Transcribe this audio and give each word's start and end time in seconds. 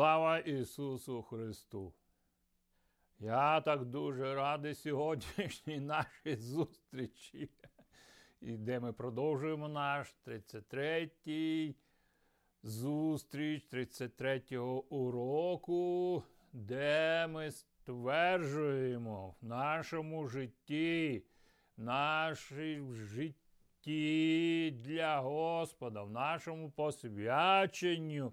Слава 0.00 0.38
Ісусу 0.38 1.22
Христу! 1.22 1.92
Я 3.18 3.60
так 3.60 3.84
дуже 3.84 4.34
радий 4.34 4.74
сьогоднішній 4.74 5.80
нашій 5.80 6.36
зустрічі, 6.36 7.50
і 8.40 8.52
де 8.52 8.80
ми 8.80 8.92
продовжуємо 8.92 9.68
наш 9.68 10.14
33-й 10.26 11.74
зустріч 12.62 13.68
33-го 13.72 14.84
уроку, 14.84 16.22
де 16.52 17.26
ми 17.26 17.50
стверджуємо 17.50 19.34
в 19.42 19.44
нашому 19.44 20.28
житті, 20.28 21.24
в 21.76 21.82
нашому 21.82 22.92
житті 22.92 24.70
для 24.84 25.20
Господа, 25.20 26.02
в 26.02 26.10
нашому 26.10 26.70
посвяченню 26.70 28.32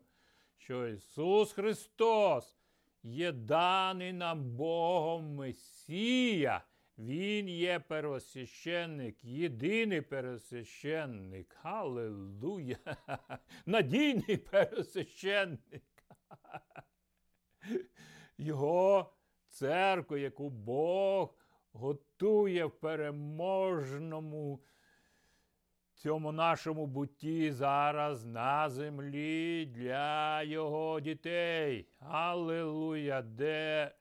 що 0.58 0.88
Ісус 0.88 1.52
Христос 1.52 2.58
є 3.04 3.32
даний 3.32 4.14
нам 4.14 4.44
Богом 4.44 5.36
Месія. 5.36 6.64
Він 6.98 7.50
є 7.50 7.80
первосвященник, 7.80 9.24
єдиний 9.24 10.02
первосвященник. 10.02 11.54
Халилуя! 11.54 12.76
Надійний 13.66 14.38
первосвященник. 14.38 15.84
Його 18.38 19.14
церкву, 19.48 20.18
яку 20.18 20.50
Бог 20.50 21.36
готує 21.72 22.66
в 22.66 22.72
переможному 22.72 24.62
цьому 25.98 26.32
нашому 26.32 26.88
бутті 26.88 27.52
зараз 27.52 28.26
на 28.26 28.70
землі 28.70 29.66
для 29.66 30.44
його 30.44 31.00
дітей. 31.00 31.88
Аллилуйя! 32.00 33.22
Де 33.22 33.92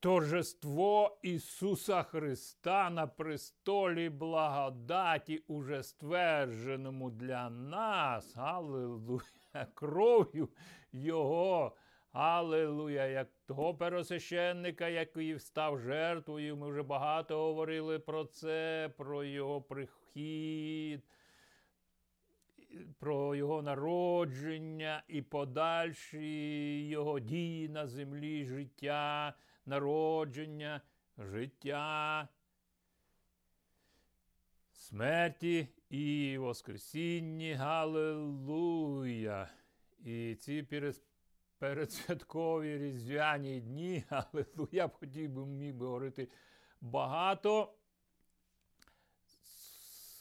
Торжество 0.00 1.18
Ісуса 1.22 2.02
Христа 2.02 2.90
на 2.90 3.06
престолі 3.06 4.08
благодаті, 4.08 5.38
уже 5.46 5.82
ствердженому 5.82 7.10
для 7.10 7.50
нас, 7.50 8.36
Аллилуйя, 8.36 9.66
кров'ю 9.74 10.48
Його 10.92 11.76
Аллилуйя, 12.14 13.06
як 13.06 13.28
того 13.46 13.74
пересвященника, 13.74 14.88
який 14.88 15.38
став 15.38 15.78
жертвою. 15.78 16.56
Ми 16.56 16.70
вже 16.70 16.82
багато 16.82 17.38
говорили 17.38 17.98
про 17.98 18.24
це, 18.24 18.90
про 18.96 19.24
його 19.24 19.62
прихід, 19.62 21.02
про 22.98 23.34
його 23.34 23.62
народження 23.62 25.02
і 25.08 25.22
подальші 25.22 26.88
його 26.88 27.20
дії 27.20 27.68
на 27.68 27.86
землі, 27.86 28.44
життя, 28.44 29.34
народження, 29.66 30.80
життя, 31.18 32.28
смерті 34.72 35.68
і 35.90 36.38
Воскресінні. 36.38 37.52
Галилуя! 37.52 39.48
І 40.04 40.34
ці 40.34 40.62
перес 40.62 41.02
передсвяткові 41.58 42.78
різдвяні 42.78 43.60
дні, 43.60 44.04
але 44.10 44.44
ну, 44.56 44.68
я 44.72 44.88
б 44.88 44.92
хотів 44.92 45.30
би 45.30 45.46
міг 45.46 45.74
би 45.74 45.86
говорити 45.86 46.28
багато 46.80 47.74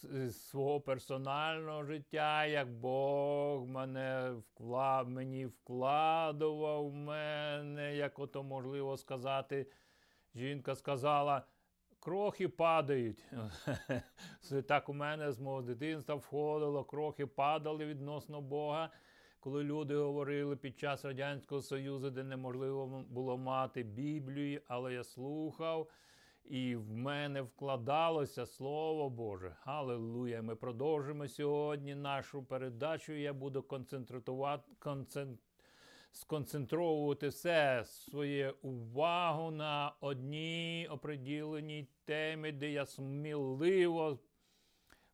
з 0.04 0.32
свого 0.32 0.82
персонального 0.82 1.84
життя, 1.84 2.46
як 2.46 2.72
Бог 2.72 3.68
мене 3.68 4.32
вклав, 4.32 5.10
мені 5.10 5.46
вкладував 5.46 6.90
в 6.90 6.94
мене, 6.94 7.96
як 7.96 8.20
ото 8.20 8.44
можливо 8.44 8.98
сказати, 8.98 9.68
жінка 10.36 10.76
сказала. 10.76 11.44
Крохи 12.00 12.50
падають. 12.50 13.24
Так 14.68 14.90
у 14.90 14.94
мене 14.94 15.32
з 15.32 15.40
мого 15.40 15.62
дитинства 15.62 16.16
входило, 16.16 16.84
крохи 16.84 17.26
падали 17.26 17.86
відносно 17.86 18.42
Бога 18.42 18.90
коли 19.44 19.64
люди 19.64 19.96
говорили 19.96 20.56
під 20.56 20.80
час 20.80 21.06
Радянського 21.06 21.62
Союзу, 21.62 22.10
де 22.10 22.24
неможливо 22.24 23.06
було 23.10 23.38
мати 23.38 23.84
Біблію, 23.84 24.62
але 24.68 24.94
я 24.94 25.04
слухав, 25.04 25.90
і 26.46 26.76
в 26.76 26.94
мене 26.94 27.42
вкладалося 27.42 28.46
Слово 28.46 29.10
Боже. 29.10 29.56
Аллилуйя! 29.66 30.42
Ми 30.42 30.56
продовжимо 30.56 31.28
сьогодні 31.28 31.96
нашу 31.96 32.44
передачу. 32.44 33.14
Я 33.14 33.34
буду 33.34 33.64
концентрувати. 33.64 34.72
Концент... 34.80 35.40
Сконцентровувати 36.12 37.28
все 37.28 37.84
своє 37.86 38.54
увагу 38.62 39.52
на 39.52 39.94
одній 40.02 40.88
оприділеній 40.92 41.88
темі, 42.06 42.52
де 42.52 42.72
я 42.72 42.86
сміливо 42.86 44.20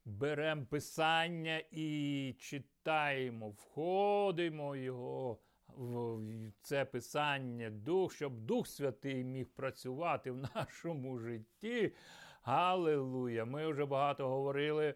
беремо 0.05 0.65
писання 0.65 1.63
і 1.71 2.35
читаємо, 2.39 3.49
входимо 3.49 4.75
його 4.75 5.39
в 5.67 6.51
це 6.61 6.85
писання, 6.85 7.69
дух, 7.69 8.13
щоб 8.13 8.39
Дух 8.39 8.67
Святий 8.67 9.23
міг 9.23 9.49
працювати 9.49 10.31
в 10.31 10.37
нашому 10.55 11.19
житті. 11.19 11.93
Галилуя! 12.41 13.45
Ми 13.45 13.67
вже 13.67 13.85
багато 13.85 14.29
говорили 14.29 14.95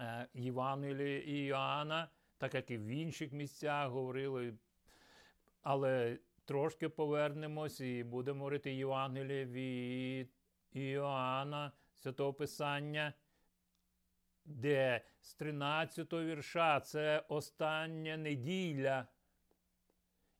е, 0.00 0.28
Євангелії 0.34 1.46
Іоанна, 1.46 2.08
так 2.38 2.54
як 2.54 2.70
і 2.70 2.78
в 2.78 2.86
інших 2.86 3.32
місцях 3.32 3.90
говорили. 3.90 4.54
Але 5.62 6.18
трошки 6.44 6.88
повернемось 6.88 7.80
і 7.80 8.04
будемо 8.04 8.38
говорити 8.38 8.74
Євангеліє 8.74 9.44
від 9.44 10.30
Іоанна, 10.72 11.72
Святого 11.96 12.32
Писання 12.32 13.12
де 14.48 15.00
з 15.20 15.34
13 15.34 16.12
вірша 16.12 16.80
це 16.80 17.24
остання 17.28 18.16
неділя 18.16 19.06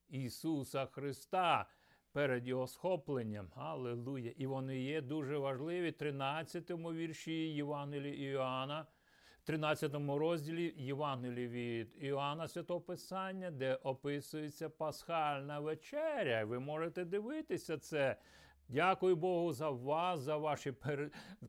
Ісуса 0.08 0.86
Христа 0.86 1.66
перед 2.12 2.46
Його 2.46 2.66
схопленням. 2.66 3.48
Аллилуйя! 3.56 4.32
І 4.36 4.46
вони 4.46 4.80
є 4.80 5.00
дуже 5.00 5.38
важливі. 5.38 5.92
13 5.92 6.70
вірші 6.70 7.32
Євангелії 7.32 8.32
Іоанна, 8.32 8.86
13 9.44 9.94
розділі 9.94 10.74
Євангелії 10.76 11.48
від 11.48 12.04
Іоанна 12.04 12.48
Святого 12.48 12.80
Писання, 12.80 13.50
де 13.50 13.74
описується 13.74 14.68
Пасхальна 14.68 15.60
вечеря. 15.60 16.44
Ви 16.44 16.58
можете 16.58 17.04
дивитися 17.04 17.78
це 17.78 18.16
Дякую 18.70 19.16
Богу 19.16 19.52
за 19.52 19.70
вас, 19.70 20.20
за 20.20 20.36
ваші 20.36 20.72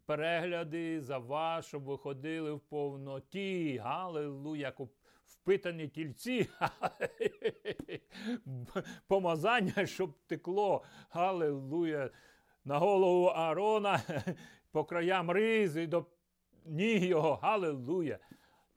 перегляди, 0.06 1.02
за 1.02 1.18
вас, 1.18 1.66
щоб 1.66 1.84
ви 1.84 1.98
ходили 1.98 2.54
в 2.54 2.60
повноті. 2.60 3.78
Галилуя, 3.78 4.74
впитані 5.26 5.88
тільці. 5.88 6.50
Помазання, 9.08 9.86
щоб 9.86 10.14
текло. 10.28 10.84
Галилуя. 11.10 12.10
На 12.66 12.78
голову 12.78 13.26
Аарона, 13.26 14.02
по 14.72 14.86
краям 14.86 15.32
ризи 15.32 15.88
до 15.88 16.06
ніг 16.66 17.04
його. 17.04 17.36
Галилуя. 17.36 18.20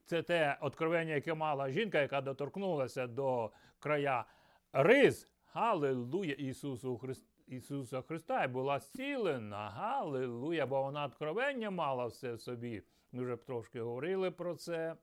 Це 0.04 0.22
те 0.22 0.58
откровення, 0.60 1.14
яке 1.14 1.34
мала 1.34 1.70
жінка, 1.70 2.00
яка 2.00 2.20
доторкнулася 2.20 3.06
до 3.06 3.50
края 3.78 4.24
риз. 4.72 5.28
Галилуя 5.52 6.32
Ісусу 6.32 6.98
Христу. 6.98 7.31
Ісуса 7.46 8.02
Христа 8.02 8.44
і 8.44 8.48
була 8.48 8.78
зцілена. 8.78 9.70
Галилуя, 9.70 10.66
бо 10.66 10.82
вона 10.82 11.04
откровення 11.04 11.70
мала 11.70 12.06
все 12.06 12.38
собі. 12.38 12.82
Ми 13.12 13.22
вже 13.22 13.36
трошки 13.36 13.80
говорили 13.80 14.30
про 14.30 14.54
це. 14.54 14.96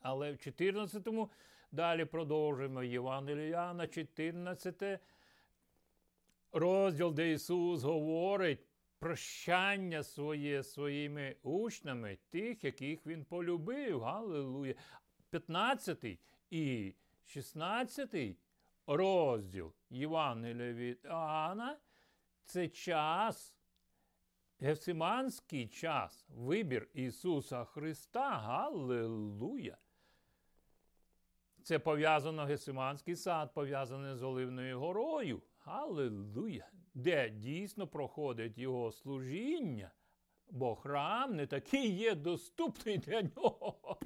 Але 0.00 0.32
в 0.32 0.36
14-му 0.36 1.30
далі 1.72 2.04
продовжуємо 2.04 2.82
Євангелія 2.82 3.88
14 3.90 5.00
розділ, 6.52 7.12
де 7.12 7.32
Ісус 7.32 7.82
говорить 7.82 8.66
прощання 8.98 10.02
своє 10.02 10.62
своїми 10.62 11.36
учнями, 11.42 12.18
тих, 12.30 12.64
яких 12.64 13.06
Він 13.06 13.24
полюбив. 13.24 14.00
Галилуя. 14.00 14.74
15 15.30 16.18
і 16.50 16.94
16 17.26 18.36
розділ 18.86 19.72
Євангелія 19.90 20.72
від 20.72 21.00
Іоанна– 21.04 21.78
це 22.44 22.68
час, 22.68 23.54
Гефсиманський 24.60 25.68
час, 25.68 26.26
вибір 26.28 26.88
Ісуса 26.94 27.64
Христа. 27.64 28.30
Галилуя! 28.30 29.76
Це 31.62 31.78
пов'язано 31.78 32.44
Гесиманський 32.44 33.16
сад, 33.16 33.54
пов'язаний 33.54 34.14
з 34.14 34.22
Оливною 34.22 34.80
горою. 34.80 35.42
Галилуя! 35.58 36.70
Де 36.94 37.30
дійсно 37.30 37.86
проходить 37.86 38.58
його 38.58 38.92
служіння. 38.92 39.90
Бо 40.52 40.76
храм 40.76 41.36
не 41.36 41.46
такий 41.46 41.88
є 41.88 42.14
доступний 42.14 42.98
для 42.98 43.22
нього. 43.22 43.98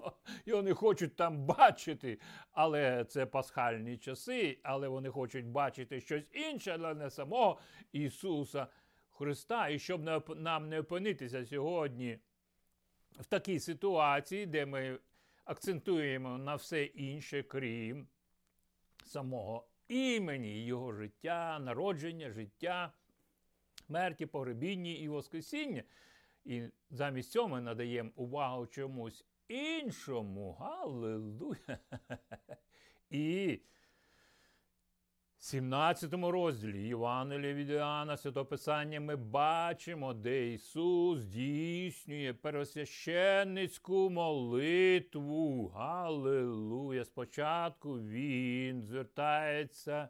Його 0.47 0.63
не 0.63 0.75
хочуть 0.75 1.17
там 1.17 1.47
бачити. 1.47 2.21
Але 2.53 3.05
це 3.05 3.27
пасхальні 3.27 3.99
часи, 3.99 4.59
але 4.63 4.89
вони 4.89 5.09
хочуть 5.09 5.47
бачити 5.47 6.01
щось 6.01 6.25
інше, 6.33 6.79
але 6.81 6.95
не 6.95 7.11
самого 7.11 7.59
Ісуса 7.93 8.67
Христа. 9.11 9.69
І 9.69 9.79
щоб 9.79 10.29
нам 10.37 10.69
не 10.69 10.81
опинитися 10.81 11.47
сьогодні 11.47 12.19
в 13.11 13.25
такій 13.25 13.61
ситуації, 13.61 14.47
де 14.47 14.67
ми 14.67 14.99
акцентуємо 15.45 16.39
на 16.39 16.55
все 16.55 16.85
інше, 16.85 17.43
крім 17.43 18.09
самого 19.05 19.69
імені, 19.89 20.65
його 20.65 20.93
життя, 20.93 21.59
народження, 21.59 22.31
життя, 22.31 22.93
смерті, 23.87 24.27
погребіння 24.27 24.93
і 24.93 25.09
Воскресіння. 25.09 25.83
І 26.47 26.63
замість 26.91 27.31
цього 27.31 27.49
ми 27.49 27.61
надаємо 27.61 28.11
увагу 28.17 28.67
чомусь 28.67 29.25
іншому. 29.49 30.53
Галилуя! 30.53 31.79
І 33.11 33.61
17 35.39 36.13
розділі 36.13 36.89
Євангелія 36.89 37.55
від 37.55 37.71
Іоанна, 37.71 38.17
Святописання, 38.17 39.01
ми 39.01 39.17
бачимо, 39.17 40.15
де 40.15 40.53
Ісус 40.53 41.21
здійснює 41.21 42.35
пересвященницьку 42.35 44.11
молитву. 44.11 45.69
Галилуя! 45.69 47.05
Спочатку 47.05 48.01
Він 48.01 48.83
звертається 48.83 50.09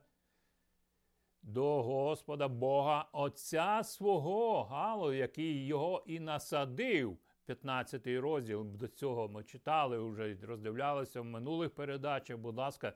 до 1.47 1.83
Господа 1.83 2.49
Бога 2.49 3.09
Отця 3.13 3.83
свого, 3.85 4.63
Галу, 4.65 5.13
який 5.13 5.67
його 5.67 6.03
і 6.07 6.21
насадив. 6.21 7.19
15 7.47 8.07
розділ 8.07 8.65
до 8.65 8.89
цього 8.89 9.29
ми 9.29 9.45
читали, 9.45 9.99
вже 9.99 10.37
роздивлялися 10.43 11.21
в 11.21 11.25
минулих 11.25 11.71
передачах. 11.71 12.37
Будь 12.37 12.57
ласка, 12.57 12.93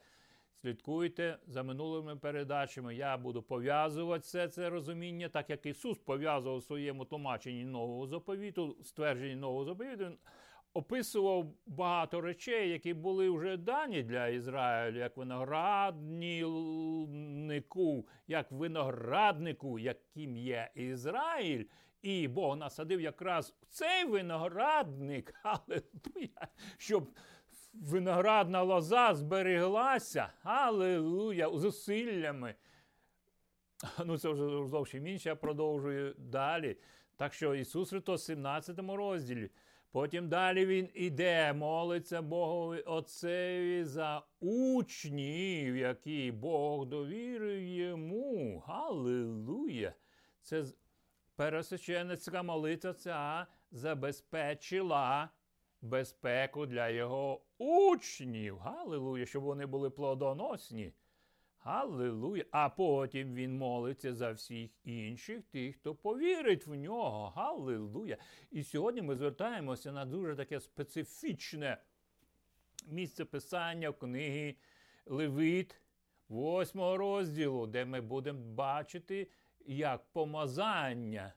слідкуйте 0.54 1.38
за 1.46 1.62
минулими 1.62 2.16
передачами. 2.16 2.94
Я 2.94 3.16
буду 3.16 3.42
пов'язувати 3.42 4.20
все 4.20 4.48
це 4.48 4.70
розуміння, 4.70 5.28
так 5.28 5.50
як 5.50 5.66
Ісус 5.66 5.98
пов'язував 5.98 6.58
у 6.58 6.60
своєму 6.60 7.04
тлумаченні 7.04 7.64
нового 7.64 8.06
заповіту, 8.06 8.76
ствердженні 8.82 9.36
нового 9.36 9.64
заповіту 9.64 10.12
описував 10.74 11.54
багато 11.66 12.20
речей, 12.20 12.70
які 12.70 12.94
були 12.94 13.30
вже 13.30 13.56
дані 13.56 14.02
для 14.02 14.28
Ізраїлю, 14.28 14.98
як 14.98 15.16
винограднику, 15.16 18.08
як 18.26 18.52
винограднику, 18.52 19.78
яким 19.78 20.36
є 20.36 20.70
Ізраїль. 20.74 21.64
І 22.02 22.28
Бог 22.28 22.56
насадив 22.56 23.00
якраз 23.00 23.54
цей 23.68 24.04
виноградник, 24.04 25.34
алелуя, 25.42 26.48
щоб 26.78 27.10
виноградна 27.74 28.62
лоза 28.62 29.14
збереглася, 29.14 30.32
алелуя, 30.42 31.58
зусиллями. 31.58 32.54
Ну, 34.04 34.18
це 34.18 34.28
вже 34.28 34.66
зовсім 34.66 35.06
інше, 35.06 35.28
я 35.28 35.36
продовжую 35.36 36.14
далі. 36.18 36.76
Так 37.16 37.34
що 37.34 37.54
Ісус 37.54 37.90
Христос 37.90 38.22
в 38.22 38.24
17 38.24 38.78
розділі 38.78 39.50
Потім 39.92 40.28
далі 40.28 40.66
він 40.66 40.88
іде, 40.94 41.52
молиться 41.52 42.22
Богові 42.22 42.80
Отцеві 42.80 43.84
за 43.84 44.22
учнів, 44.40 45.76
які 45.76 46.32
Бог 46.32 46.86
довірив 46.86 47.62
йому. 47.62 48.58
Галилуя! 48.66 49.92
Це 50.40 50.64
пересвященницька 51.36 52.42
молитва 52.42 52.92
ця 52.92 53.46
забезпечила 53.70 55.28
безпеку 55.82 56.66
для 56.66 56.88
його 56.88 57.42
учнів. 57.58 58.58
Галилуя, 58.58 59.26
щоб 59.26 59.42
вони 59.42 59.66
були 59.66 59.90
плодоносні. 59.90 60.92
Галилуя. 61.60 62.44
А 62.50 62.68
потім 62.68 63.34
він 63.34 63.58
молиться 63.58 64.14
за 64.14 64.32
всіх 64.32 64.70
інших, 64.84 65.42
тих, 65.42 65.76
хто 65.76 65.94
повірить 65.94 66.66
в 66.66 66.74
нього. 66.74 67.32
Галилуя. 67.36 68.16
І 68.50 68.64
сьогодні 68.64 69.02
ми 69.02 69.16
звертаємося 69.16 69.92
на 69.92 70.04
дуже 70.04 70.36
таке 70.36 70.60
специфічне 70.60 71.78
місце 72.86 73.24
писання 73.24 73.90
в 73.90 73.98
книги 73.98 74.56
Левит, 75.06 75.80
восьмого 76.28 76.96
розділу, 76.96 77.66
де 77.66 77.84
ми 77.84 78.00
будемо 78.00 78.54
бачити, 78.54 79.30
як 79.66 80.12
помазання 80.12 81.32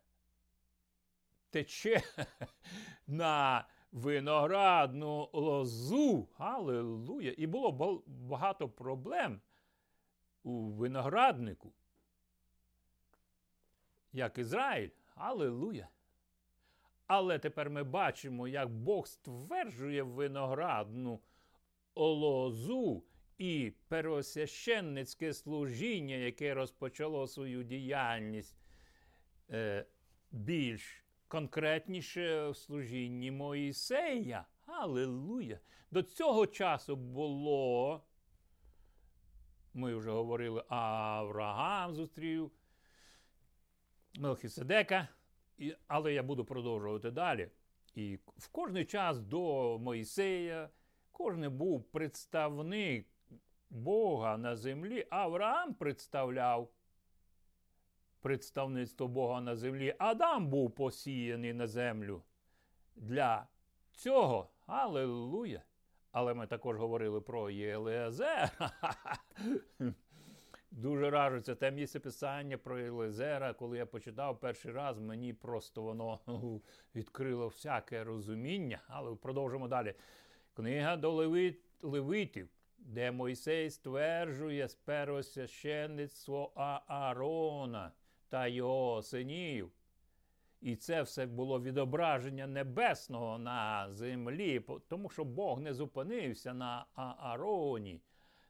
тече 1.50 2.02
на 3.08 3.66
виноградну 3.92 5.30
лозу. 5.34 6.28
Галилуя. 6.38 7.34
І 7.38 7.48
було 7.48 8.04
багато 8.08 8.70
проблем 8.70 9.42
у 10.44 10.72
винограднику, 10.72 11.74
як 14.12 14.38
Ізраїль. 14.38 14.90
Аллилуйя! 15.16 15.88
Але 17.08 17.40
тепер 17.40 17.70
ми 17.70 17.84
бачимо, 17.84 18.48
як 18.48 18.70
Бог 18.70 19.08
стверджує 19.08 20.04
виноградну 20.04 21.20
лозу 21.96 23.04
і 23.38 23.74
первосвященницьке 23.88 25.34
служіння, 25.34 26.16
яке 26.16 26.54
розпочало 26.54 27.28
свою 27.28 27.64
діяльність 27.64 28.56
е, 29.50 29.86
більш 30.32 31.04
конкретніше 31.28 32.50
в 32.50 32.58
служінні 32.58 33.32
Моїсея. 33.32 34.46
Аллилуйя! 34.66 35.60
До 35.92 36.04
цього 36.04 36.48
часу 36.48 36.96
було 36.96 38.04
ми 39.74 39.96
вже 39.96 40.12
говорили, 40.12 40.64
Авраам 40.70 41.96
зустрів 41.96 42.52
Мелхіседека, 44.20 45.08
і, 45.58 45.76
але 45.88 46.14
я 46.14 46.24
буду 46.24 46.46
продовжувати 46.46 47.12
далі. 47.12 47.50
І 47.96 48.20
в 48.38 48.48
кожний 48.48 48.86
час 48.86 49.20
до 49.20 49.78
Моїсея 49.80 50.70
кожен 51.12 51.58
був 51.58 51.84
представник 51.84 53.08
Бога 53.70 54.38
на 54.38 54.56
землі. 54.56 55.08
Авраам 55.10 55.74
представляв 55.74 56.70
представництво 58.22 59.08
Бога 59.08 59.42
на 59.42 59.56
землі. 59.56 59.96
Адам 60.00 60.48
був 60.48 60.72
посіяний 60.72 61.54
на 61.54 61.68
землю. 61.68 62.24
Для 62.96 63.48
цього, 63.92 64.50
алелуя, 64.66 65.62
але 66.14 66.34
ми 66.34 66.48
також 66.48 66.78
говорили 66.78 67.22
про 67.22 67.50
Єлеазера. 67.50 68.52
Дуже 70.72 71.10
ражиться 71.10 71.56
те 71.56 71.72
місце 71.72 72.00
писання 72.00 72.58
про 72.58 72.80
Єлезера. 72.80 73.54
Коли 73.54 73.78
я 73.78 73.86
почитав 73.86 74.40
перший 74.40 74.72
раз, 74.72 75.00
мені 75.00 75.34
просто 75.34 75.82
воно 75.82 76.20
відкрило 76.96 77.48
всяке 77.48 78.04
розуміння. 78.04 78.80
Але 78.88 79.16
продовжимо 79.16 79.68
далі. 79.68 79.94
Книга 80.54 80.98
до 80.98 81.12
Левит, 81.12 81.60
Левитів, 81.82 82.50
де 82.78 83.12
Мойсей 83.12 83.70
стверджує 83.70 84.68
з 84.68 84.76
первосвященництво 84.76 86.52
Аарона 86.88 87.92
та 88.30 88.48
його 88.48 89.02
синів. 89.02 89.72
І 90.64 90.76
це 90.76 91.02
все 91.02 91.26
було 91.26 91.62
відображення 91.62 92.48
небесного 92.48 93.38
на 93.38 93.88
землі, 93.94 94.66
тому 94.88 95.10
що 95.10 95.24
Бог 95.24 95.60
не 95.60 95.74
зупинився 95.74 96.54
на 96.54 96.86
Аароні 96.96 98.02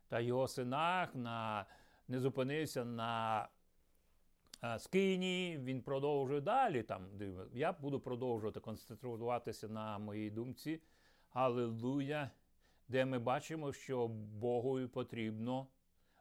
та 0.08 0.20
його 0.20 0.48
синах, 0.48 1.16
на, 1.16 1.66
не 2.08 2.20
зупинився 2.20 2.86
на 2.86 3.48
Скині, 4.78 5.60
він 5.64 5.82
продовжує 5.82 6.42
далі. 6.42 6.84
Там, 6.84 7.08
Я 7.54 7.72
буду 7.72 8.00
продовжувати 8.00 8.60
концентруватися 8.60 9.68
на 9.68 10.00
моїй 10.00 10.30
думці. 10.30 10.82
Аллилуйя, 11.32 12.32
де 12.88 13.06
ми 13.06 13.20
бачимо, 13.20 13.74
що 13.74 14.08
Богу 14.08 14.88
потрібно 14.88 15.68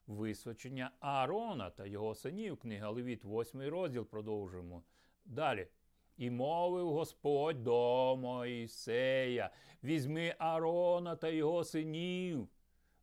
висвячення 0.07 0.91
Аарона 1.01 1.71
та 1.71 1.87
його 1.87 2.15
синів. 2.15 2.57
Книга 2.57 2.91
Левіт, 2.91 3.25
8 3.25 3.63
розділ 3.63 4.05
продовжуємо. 4.07 4.83
Далі. 5.25 5.69
І 6.17 6.31
мовив 6.31 6.93
Господь 6.93 7.63
до 7.63 8.17
Моїсея, 8.17 9.51
візьми 9.85 10.35
Арона 10.39 11.17
та 11.17 11.29
його 11.29 11.65
синів, 11.65 12.49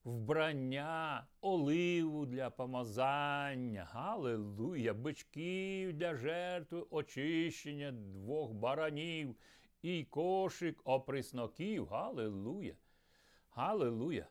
вбрання, 0.03 1.27
оливу 1.41 2.25
для 2.25 2.49
помазання, 2.49 3.87
галилуя, 3.91 4.93
бичків 4.93 5.93
для 5.93 6.15
жертви, 6.15 6.85
очищення 6.89 7.91
двох 7.91 8.51
баранів 8.51 9.35
і 9.81 10.03
кошик 10.03 10.81
оприсноків. 10.83 11.87
Галилуя. 11.87 12.73
Галилуя. 13.49 14.25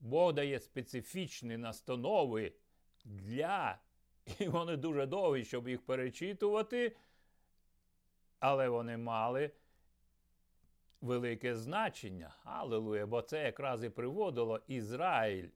Бог 0.00 0.32
дає 0.32 0.60
специфічні 0.60 1.56
настанови 1.56 2.52
для, 3.04 3.78
і 4.38 4.48
вони 4.48 4.76
дуже 4.76 5.06
довгі, 5.06 5.44
щоб 5.44 5.68
їх 5.68 5.82
перечитувати 5.82 6.96
але 8.40 8.68
вони 8.68 8.96
мали 8.96 9.50
велике 11.00 11.56
значення. 11.56 12.34
Аллилуйя, 12.44 13.06
бо 13.06 13.22
це 13.22 13.42
якраз 13.42 13.84
і 13.84 13.88
приводило 13.88 14.60
Ізраїль 14.66 15.48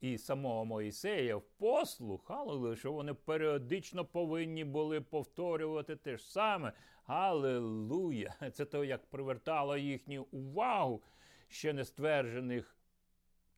і 0.00 0.18
самого 0.18 0.64
Моїсея 0.64 1.36
в 1.36 1.42
послух, 1.42 2.30
аллилуйя, 2.30 2.76
що 2.76 2.92
вони 2.92 3.14
періодично 3.14 4.04
повинні 4.04 4.64
були 4.64 5.00
повторювати 5.00 5.96
те 5.96 6.16
ж 6.16 6.30
саме. 6.30 6.72
Аллилуйя! 7.06 8.34
Це 8.52 8.64
то, 8.64 8.84
як 8.84 9.06
привертало 9.06 9.76
їхню 9.76 10.26
увагу 10.30 11.02
ще 11.48 11.72
не 11.72 11.84
стверджених 11.84 12.76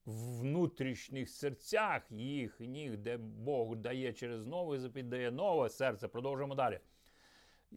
внутрішніх 0.06 1.30
серцях 1.30 2.02
їхніх, 2.11 2.96
де 2.96 3.16
Бог 3.16 3.76
дає 3.76 4.12
через 4.12 4.46
новий 4.46 4.78
запит, 4.78 5.08
дає 5.08 5.30
нове 5.30 5.68
серце. 5.68 6.08
Продовжуємо 6.08 6.54
далі. 6.54 6.80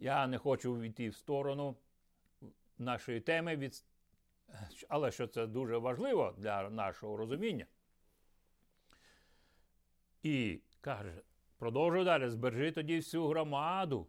Я 0.00 0.26
не 0.26 0.38
хочу 0.38 0.78
війти 0.78 1.08
в 1.08 1.14
сторону 1.14 1.76
нашої 2.78 3.20
теми, 3.20 3.56
від... 3.56 3.84
але 4.88 5.10
що 5.10 5.26
це 5.26 5.46
дуже 5.46 5.76
важливо 5.76 6.34
для 6.38 6.70
нашого 6.70 7.16
розуміння. 7.16 7.66
І 10.22 10.60
каже, 10.80 11.12
продовжує 11.58 12.04
далі, 12.04 12.28
збережи 12.28 12.72
тоді 12.72 12.96
всю 12.96 13.26
громаду. 13.26 14.06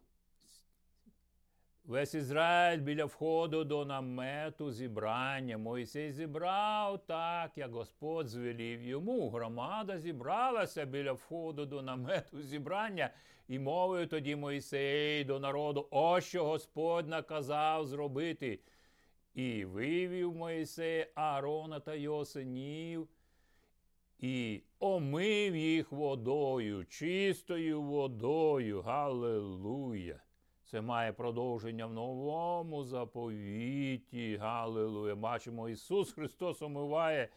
Весь 1.89 2.13
Ізраїль 2.13 2.79
біля 2.79 3.05
входу 3.05 3.63
до 3.63 3.85
намету 3.85 4.71
зібрання. 4.71 5.57
Мойсей 5.57 6.11
зібрав 6.11 7.05
так, 7.05 7.57
як 7.57 7.71
Господь 7.71 8.27
звелів 8.27 8.81
йому. 8.81 9.29
Громада 9.29 9.99
зібралася 9.99 10.85
біля 10.85 11.11
входу 11.11 11.65
до 11.65 11.81
намету 11.81 12.41
зібрання, 12.41 13.09
і 13.49 13.59
мовив 13.59 14.09
тоді 14.09 14.35
Мойсей 14.35 15.23
до 15.23 15.39
народу, 15.39 15.87
ось 15.91 16.25
що 16.25 16.45
Господь 16.45 17.07
наказав 17.07 17.87
зробити. 17.87 18.59
І 19.33 19.65
вивів 19.65 20.35
Мойсей 20.35 21.07
Аарона 21.15 21.79
та 21.79 21.95
його 21.95 22.25
синів, 22.25 23.07
і 24.19 24.61
омив 24.79 25.55
їх 25.55 25.91
водою, 25.91 26.85
чистою 26.85 27.81
водою. 27.81 28.81
Галилуя! 28.81 30.19
Це 30.63 30.81
має 30.81 31.13
продовження 31.13 31.85
в 31.85 31.93
новому 31.93 32.83
заповіті. 32.83 34.37
Галилуя. 34.37 35.15
Бачимо, 35.15 35.69
Ісус 35.69 36.11
Христос 36.11 36.61
омиває 36.61 37.29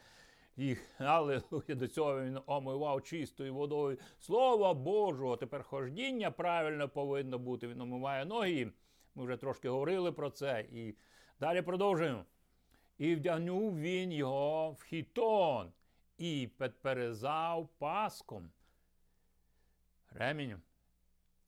їх. 0.56 0.90
Галилуя. 0.98 1.74
До 1.74 1.88
цього 1.88 2.22
Він 2.22 2.38
омивав 2.46 3.02
чистою 3.02 3.54
водою. 3.54 3.98
Слова 4.18 4.74
Божого. 4.74 5.36
Тепер 5.36 5.62
хождіння 5.62 6.30
правильно 6.30 6.88
повинно 6.88 7.38
бути. 7.38 7.68
Він 7.68 7.80
омиває 7.80 8.24
ноги. 8.24 8.72
Ми 9.14 9.24
вже 9.24 9.36
трошки 9.36 9.68
говорили 9.68 10.12
про 10.12 10.30
це. 10.30 10.66
І 10.72 10.94
далі 11.40 11.62
продовжуємо. 11.62 12.24
І 12.98 13.14
вдягнув 13.14 13.80
він 13.80 14.12
його 14.12 14.70
в 14.70 14.82
хітон 14.82 15.72
і 16.18 16.48
підперезав 16.58 17.68
паском. 17.78 18.50
Ременем. 20.10 20.62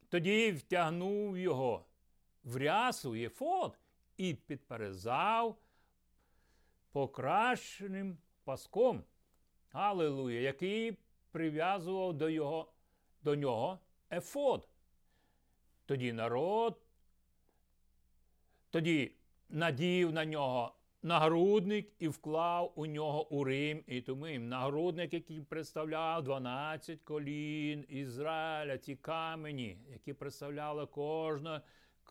Тоді 0.09 0.53
втягнув 0.53 1.39
його 1.39 1.85
в 2.45 2.57
рясу 2.57 3.17
єфот 3.17 3.79
і 4.17 4.35
підперезав 4.35 5.59
покращеним 6.93 8.19
паском. 8.45 9.05
Аллилуйя, 9.73 10.41
який 10.41 10.97
прив'язував 11.31 12.15
до 12.15 12.29
його, 12.29 12.73
до 13.23 13.35
нього 13.35 13.79
ефод. 14.11 14.69
Тоді 15.87 16.13
народ, 16.13 16.81
тоді 18.71 19.13
надів 19.49 20.13
на 20.13 20.25
нього 20.25 20.75
нагрудник 21.03 21.93
і 21.99 22.09
вклав 22.09 22.73
у 22.77 22.87
нього 22.87 23.33
Урим 23.33 23.85
і 23.87 24.01
Тумим. 24.01 24.49
Нагрудник, 24.49 25.15
який 25.15 25.41
представляв 25.41 26.23
12 26.23 27.01
колін 27.01 27.85
Ізраїля, 27.89 28.77
ті 28.77 28.97
камені, 28.97 29.79
які 29.93 30.13
представляли 30.13 30.87
кожне 30.87 31.61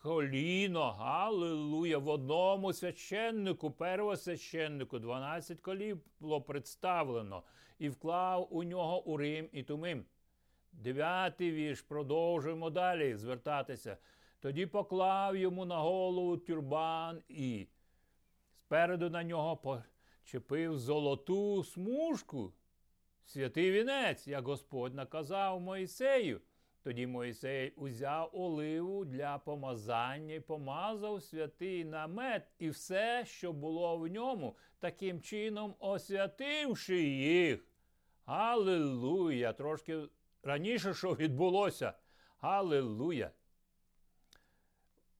коліно. 0.03 0.91
Галилуя! 0.91 1.97
В 1.97 2.09
одному 2.09 2.73
священнику, 2.73 3.71
первосвященнику, 3.71 4.99
12 4.99 5.61
колін 5.61 6.01
було 6.19 6.41
представлено 6.41 7.43
і 7.79 7.89
вклав 7.89 8.47
у 8.51 8.63
нього 8.63 9.05
Урим 9.05 9.49
і 9.51 9.63
Тумим. 9.63 10.05
Дев'ятий 10.71 11.51
вірш, 11.51 11.81
продовжуємо 11.81 12.69
далі 12.69 13.15
звертатися. 13.15 13.97
Тоді 14.39 14.65
поклав 14.65 15.37
йому 15.37 15.65
на 15.65 15.77
голову 15.77 16.37
тюрбан 16.37 17.21
і 17.29 17.67
спереду 18.57 19.09
на 19.09 19.23
нього 19.23 19.57
почепив 19.57 20.79
золоту 20.79 21.63
смужку, 21.63 22.53
святий 23.25 23.71
вінець, 23.71 24.27
як 24.27 24.47
Господь 24.47 24.93
наказав 24.93 25.61
Моїсею. 25.61 26.41
Тоді 26.83 27.07
Моїсей 27.07 27.71
узяв 27.71 28.29
оливу 28.33 29.05
для 29.05 29.37
помазання 29.37 30.35
і 30.35 30.39
помазав 30.39 31.23
святий 31.23 31.85
намет 31.85 32.43
і 32.59 32.69
все, 32.69 33.23
що 33.25 33.53
було 33.53 33.97
в 33.97 34.07
ньому, 34.07 34.57
таким 34.79 35.21
чином 35.21 35.75
освятивши 35.79 37.03
їх. 37.03 37.65
Аллилуйя! 38.25 39.53
Трошки 39.53 40.01
раніше 40.43 40.93
що 40.93 41.13
відбулося. 41.13 41.93
Аллилуйя! 42.39 43.31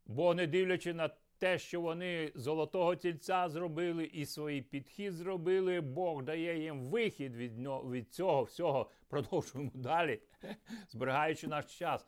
Бо 0.05 0.34
не 0.34 0.48
дивлячи 0.48 0.93
на 0.93 1.10
те, 1.43 1.59
що 1.59 1.81
вони 1.81 2.31
золотого 2.35 2.95
тільця 2.95 3.50
зробили 3.50 4.05
і 4.05 4.25
свій 4.25 4.62
підхід 4.62 5.13
зробили, 5.13 5.81
Бог 5.81 6.23
дає 6.23 6.63
їм 6.63 6.89
вихід 6.89 7.35
від 7.35 7.57
від 7.67 8.13
цього 8.13 8.43
всього. 8.43 8.89
Продовжуємо 9.07 9.71
далі, 9.73 10.19
зберігаючи 10.89 11.47
наш 11.47 11.77
час. 11.77 12.07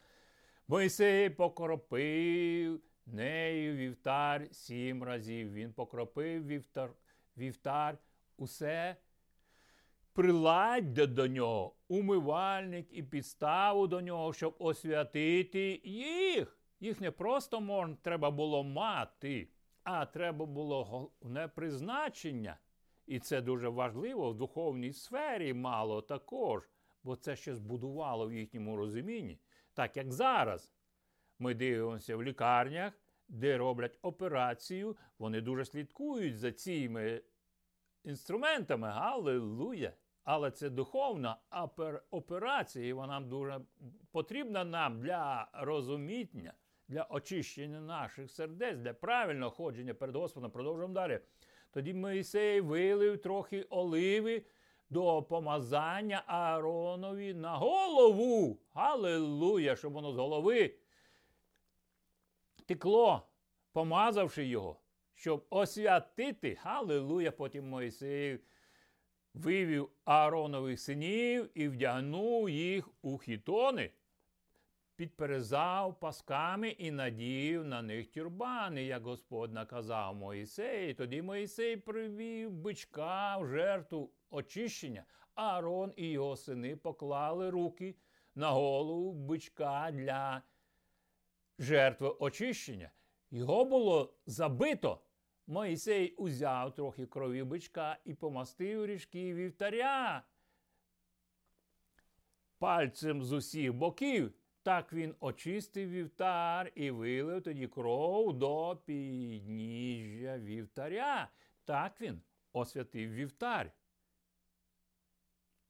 Мойсей 0.67 1.29
покропив 1.29 2.81
нею 3.05 3.75
вівтар 3.75 4.47
сім 4.51 5.03
разів. 5.03 5.53
Він 5.53 5.73
покропив 5.73 6.47
вівтар, 6.47 6.89
вівтар 7.37 7.97
усе. 8.37 8.95
Приладдя 10.13 11.05
до 11.05 11.27
нього, 11.27 11.75
умивальник 11.87 12.87
і 12.91 13.03
підставу 13.03 13.87
до 13.87 14.01
нього, 14.01 14.33
щоб 14.33 14.55
освятити 14.59 15.81
їх. 15.83 16.54
Їх 16.79 17.01
не 17.01 17.11
просто 17.11 17.61
можна, 17.61 17.97
треба 18.01 18.31
було 18.31 18.63
мати, 18.63 19.49
а 19.83 20.05
треба 20.05 20.45
було 20.45 20.83
головне 20.83 21.47
призначення. 21.47 22.57
І 23.05 23.19
це 23.19 23.41
дуже 23.41 23.69
важливо 23.69 24.31
в 24.31 24.37
духовній 24.37 24.93
сфері 24.93 25.53
мало 25.53 26.01
також, 26.01 26.69
бо 27.03 27.15
це 27.15 27.35
ще 27.35 27.55
збудувало 27.55 28.27
в 28.27 28.33
їхньому 28.33 28.77
розумінні. 28.77 29.39
Так 29.73 29.97
як 29.97 30.11
зараз 30.11 30.73
ми 31.39 31.53
дивимося 31.53 32.15
в 32.15 32.23
лікарнях, 32.23 32.93
де 33.27 33.57
роблять 33.57 33.99
операцію, 34.01 34.97
вони 35.19 35.41
дуже 35.41 35.65
слідкують 35.65 36.37
за 36.37 36.51
цими 36.51 37.21
інструментами. 38.03 38.87
Галилуя! 38.87 39.91
Але 40.23 40.51
це 40.51 40.69
духовна 40.69 41.37
операція, 42.11 42.87
і 42.87 42.93
вона 42.93 43.19
дуже 43.19 43.61
потрібна 44.11 44.63
нам 44.63 45.01
для 45.01 45.49
розуміння 45.53 46.53
для 46.87 47.03
очищення 47.09 47.81
наших 47.81 48.31
сердець, 48.31 48.77
для 48.77 48.93
правильного 48.93 49.51
ходження 49.51 49.93
перед 49.93 50.15
Господом. 50.15 50.51
Продовжуємо 50.51 50.93
далі. 50.93 51.19
Тоді 51.71 51.93
Моїсей 51.93 52.61
вилив 52.61 53.21
трохи 53.21 53.61
оливи 53.61 54.45
до 54.89 55.23
помазання 55.23 56.23
Ааронові 56.27 57.33
на 57.33 57.57
голову. 57.57 58.59
Аллилуйя, 58.73 59.75
щоб 59.75 59.93
воно 59.93 60.13
з 60.13 60.15
голови 60.15 60.75
текло, 62.65 63.27
помазавши 63.71 64.45
його, 64.45 64.79
щоб 65.13 65.45
освятити. 65.49 66.59
Аллилуйя, 66.63 67.31
потім 67.31 67.69
Моїсей 67.69 68.39
вивів 69.33 69.89
Ааронових 70.05 70.79
синів 70.79 71.49
і 71.55 71.67
вдягнув 71.67 72.49
їх 72.49 72.89
у 73.01 73.17
хітони 73.17 73.91
підперезав 74.95 75.99
пасками 75.99 76.69
і 76.69 76.91
надів 76.91 77.65
на 77.65 77.81
них 77.81 78.11
тюрбани, 78.11 78.83
як 78.83 79.03
Господь 79.03 79.53
наказав 79.53 80.15
Моїсей. 80.15 80.93
Тоді 80.93 81.21
Моїсей 81.21 81.77
привів 81.77 82.51
бичка 82.51 83.37
в 83.37 83.47
жертву 83.47 84.11
очищення. 84.29 85.05
Аарон 85.35 85.93
і 85.95 86.09
його 86.09 86.35
сини 86.35 86.75
поклали 86.75 87.49
руки 87.49 87.95
на 88.35 88.51
голову 88.51 89.13
бичка 89.13 89.91
для 89.91 90.41
жертви 91.59 92.09
очищення. 92.09 92.91
Його 93.31 93.65
було 93.65 94.13
забито. 94.25 95.01
Моїсей 95.47 96.15
узяв 96.15 96.75
трохи 96.75 97.05
крові 97.05 97.43
бичка 97.43 97.97
і 98.05 98.13
помастив 98.13 98.85
ріжки 98.85 99.33
вівтаря 99.33 100.23
пальцем 102.59 103.23
з 103.23 103.31
усіх 103.31 103.73
боків 103.73 104.33
Так 104.65 104.93
він 104.93 105.15
очистив 105.19 105.89
вівтар 105.89 106.71
і 106.75 106.91
вилив 106.91 107.43
тоді 107.43 107.67
кров 107.67 108.39
до 108.39 108.81
підніжжя 108.85 110.39
вівтаря. 110.39 111.29
Так 111.65 112.01
він 112.01 112.21
освятив 112.53 113.11
вівтар 113.11 113.71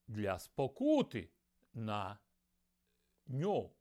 для 0.08 0.40
спокути 0.40 1.30
на 1.74 2.20
ньому. 3.28 3.75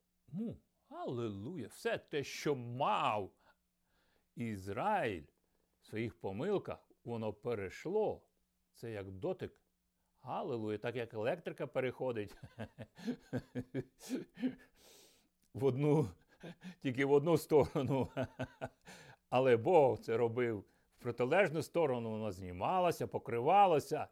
Аллилуйя! 0.89 1.67
Все 1.69 1.99
те, 1.99 2.25
що 2.25 2.55
мав 2.55 3.33
Ізраїль 4.37 5.25
в 5.81 5.87
своїх 5.87 6.21
помилках, 6.21 6.91
воно 7.05 7.33
перейшло. 7.33 8.23
Це 8.73 8.91
як 8.91 9.11
дотик. 9.11 9.53
Аллилуйя, 10.21 10.79
так 10.79 10.97
як 10.97 11.15
електрика 11.15 11.67
переходить 11.67 12.37
в 15.55 15.65
одну, 15.65 16.09
тільки 16.83 17.05
в 17.05 17.13
одну 17.13 17.39
сторону. 17.39 18.09
Але 19.31 19.57
Бог 19.57 19.99
це 19.99 20.17
робив 20.17 20.65
в 20.99 21.03
протилежну 21.03 21.63
сторону, 21.63 22.11
воно 22.11 22.33
знімалося, 22.33 23.07
покривалося 23.07 24.07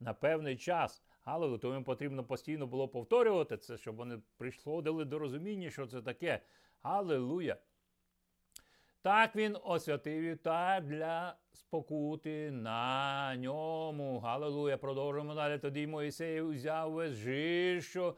на 0.00 0.14
певний 0.14 0.56
час. 0.56 1.02
Але 1.24 1.58
тому 1.58 1.84
потрібно 1.84 2.24
постійно 2.24 2.66
було 2.66 2.88
повторювати 2.88 3.56
це, 3.56 3.76
щоб 3.76 3.96
вони 3.96 4.18
приходили 4.36 5.04
до 5.04 5.18
розуміння, 5.18 5.70
що 5.70 5.86
це 5.86 6.02
таке. 6.02 6.40
Аллилуйя! 6.82 7.56
Так 9.02 9.36
він 9.36 9.56
освятив 9.64 10.22
вівтар 10.22 10.84
для 10.84 11.36
спокути 11.52 12.50
на 12.50 13.36
ньому. 13.36 14.18
Галилуя. 14.18 14.76
Продовжуємо 14.76 15.34
далі. 15.34 15.58
Тоді 15.58 15.86
Моїсей 15.86 16.42
взяв 16.42 16.92
весь 16.92 17.12
жир, 17.12 17.82
що 17.82 18.14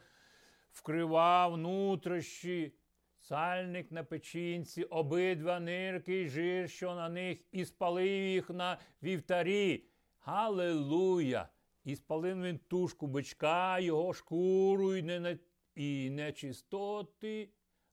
вкривав 0.73 1.59
нутрощі, 1.59 2.75
сальник 3.19 3.93
на 3.93 4.05
печінці, 4.05 4.83
обидва 4.83 5.61
нирки 5.61 6.23
і 6.23 6.29
жир, 6.29 6.71
що 6.71 6.95
на 6.95 7.09
них, 7.09 7.39
і 7.53 7.65
спалив 7.65 8.27
їх 8.27 8.51
на 8.51 8.79
вівтарі. 9.03 9.85
Галилуя! 10.21 11.49
І 11.85 11.97
спалив 11.97 12.43
він 12.43 12.59
тушку 12.59 13.07
бичка, 13.07 13.79
його 13.79 14.13
шкуру 14.13 14.97
і, 14.97 15.03
не, 15.03 15.39
і 15.75 16.11
нечистоти 16.11 17.49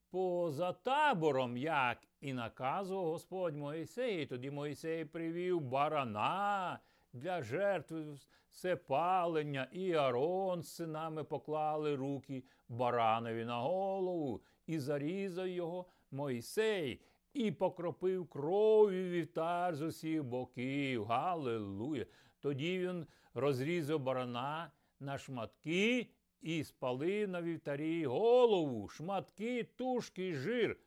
поза 0.10 0.74
табором, 0.74 1.58
як 1.58 1.98
і 2.22 2.34
наказував 2.34 3.06
Господь 3.06 3.56
Моїсей. 3.56 4.26
Тоді 4.26 4.52
Моїсей 4.52 5.06
привів 5.06 5.62
барана 5.62 6.80
для 7.14 7.42
жертви 7.42 8.18
всепалення, 8.50 9.68
і 9.72 9.94
Арон 9.94 10.64
з 10.64 10.76
синами 10.76 11.24
поклали 11.24 11.96
руки 11.96 12.44
баранові 12.70 13.46
на 13.46 13.60
голову, 13.60 14.44
і 14.68 14.80
зарізав 14.80 15.48
його 15.48 15.86
Моїсей, 16.12 17.02
і 17.34 17.52
покропив 17.52 18.30
кров'ю 18.30 19.10
вівтар 19.10 19.76
з 19.76 19.82
усіх 19.82 20.24
боків. 20.24 21.06
Галилуя! 21.06 22.06
Тоді 22.40 22.80
він 22.80 23.08
розрізав 23.34 24.00
барана 24.00 24.72
на 25.00 25.18
шматки 25.18 26.08
і 26.42 26.64
спалив 26.64 27.30
на 27.30 27.42
вівтарі 27.42 28.06
голову, 28.06 28.88
шматки, 28.88 29.64
тушки, 29.64 30.34
жир, 30.34 30.80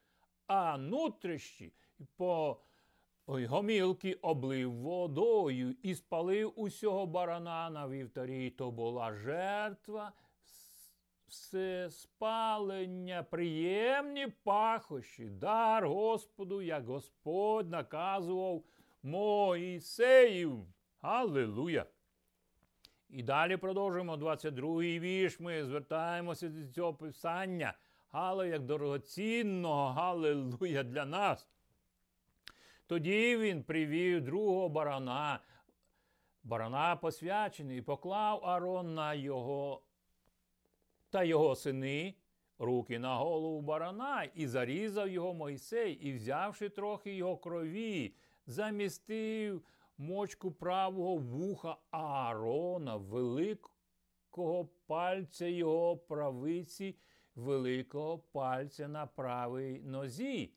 а 0.47 0.79
нутрищі 0.79 1.73
по 2.17 2.61
ой, 3.26 3.47
гомілки 3.47 4.12
облив 4.12 4.73
водою 4.73 5.76
і 5.83 5.95
спалив 5.95 6.52
усього 6.57 7.07
барана 7.07 7.71
на 7.71 7.88
вівтарі. 7.88 8.50
То 8.50 8.71
була 8.71 9.14
жертва, 9.14 10.12
все 11.29 11.91
спалення, 11.91 13.23
приємні 13.23 14.26
пахощі, 14.26 15.25
дар 15.25 15.88
Господу, 15.88 16.62
як 16.62 16.87
Господь 16.87 17.71
наказував 17.71 18.62
Моїсеїв. 19.02 20.67
Аллилуйя! 21.00 21.87
І 23.11 23.23
далі 23.23 23.57
продовжуємо 23.57 24.16
22-й 24.16 25.01
вірш. 25.01 25.40
Ми 25.40 25.64
звертаємося 25.64 26.49
до 26.49 26.73
цього 26.73 26.94
писання. 26.94 27.75
Але 28.11 28.49
як 28.49 28.62
дорогоцінного, 28.62 29.87
галилуя 29.87 30.83
для 30.83 31.05
нас. 31.05 31.49
Тоді 32.87 33.37
він 33.37 33.62
привів 33.62 34.25
другого 34.25 34.68
барана, 34.68 35.40
барана 36.42 36.97
посвячений, 36.97 37.79
і 37.79 37.83
поклав 37.83 38.45
Арон 38.45 38.95
на 38.95 39.14
його 39.14 39.83
та 41.11 41.25
його 41.25 41.57
сини 41.57 42.14
руки 42.59 42.99
на 42.99 43.16
голову 43.16 43.61
барана, 43.61 44.23
і 44.35 44.47
зарізав 44.47 45.09
його 45.09 45.35
Мойсей, 45.35 45.92
і, 45.92 46.12
взявши 46.12 46.68
трохи 46.68 47.14
його 47.14 47.37
крові, 47.37 48.14
замістив 48.47 49.62
мочку 49.99 50.53
правого 50.53 51.16
вуха 51.16 51.77
Аарона, 51.90 52.97
великого 52.97 54.68
пальця 54.87 55.47
його 55.47 55.97
правиці, 55.97 56.97
великого 57.35 58.18
пальця 58.18 58.88
на 58.88 59.07
правій 59.07 59.81
нозі. 59.85 60.53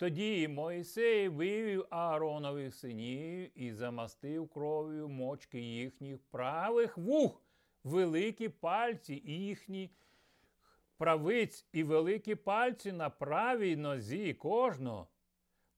Тоді 0.00 0.48
Мойсей 0.48 1.28
вивів 1.28 1.86
Ааронових 1.90 2.74
синів 2.74 3.50
і 3.54 3.72
замастив 3.72 4.48
кров'ю 4.48 5.08
мочки 5.08 5.60
їхніх 5.60 6.18
правих 6.22 6.98
вух, 6.98 7.42
великі 7.84 8.48
пальці 8.48 9.22
їхні 9.24 9.90
правиць 10.96 11.66
і 11.72 11.82
великі 11.82 12.34
пальці 12.34 12.92
на 12.92 13.10
правій 13.10 13.76
нозі 13.76 14.34
кожного. 14.34 15.08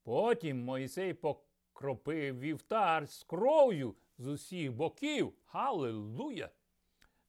Потім 0.02 0.64
Мойсей 0.64 1.14
покропив 1.14 2.40
вівтар 2.40 3.08
з 3.08 3.24
кров'ю 3.24 3.94
з 4.18 4.26
усіх 4.26 4.72
боків. 4.72 5.32
Галилуя! 5.46 6.50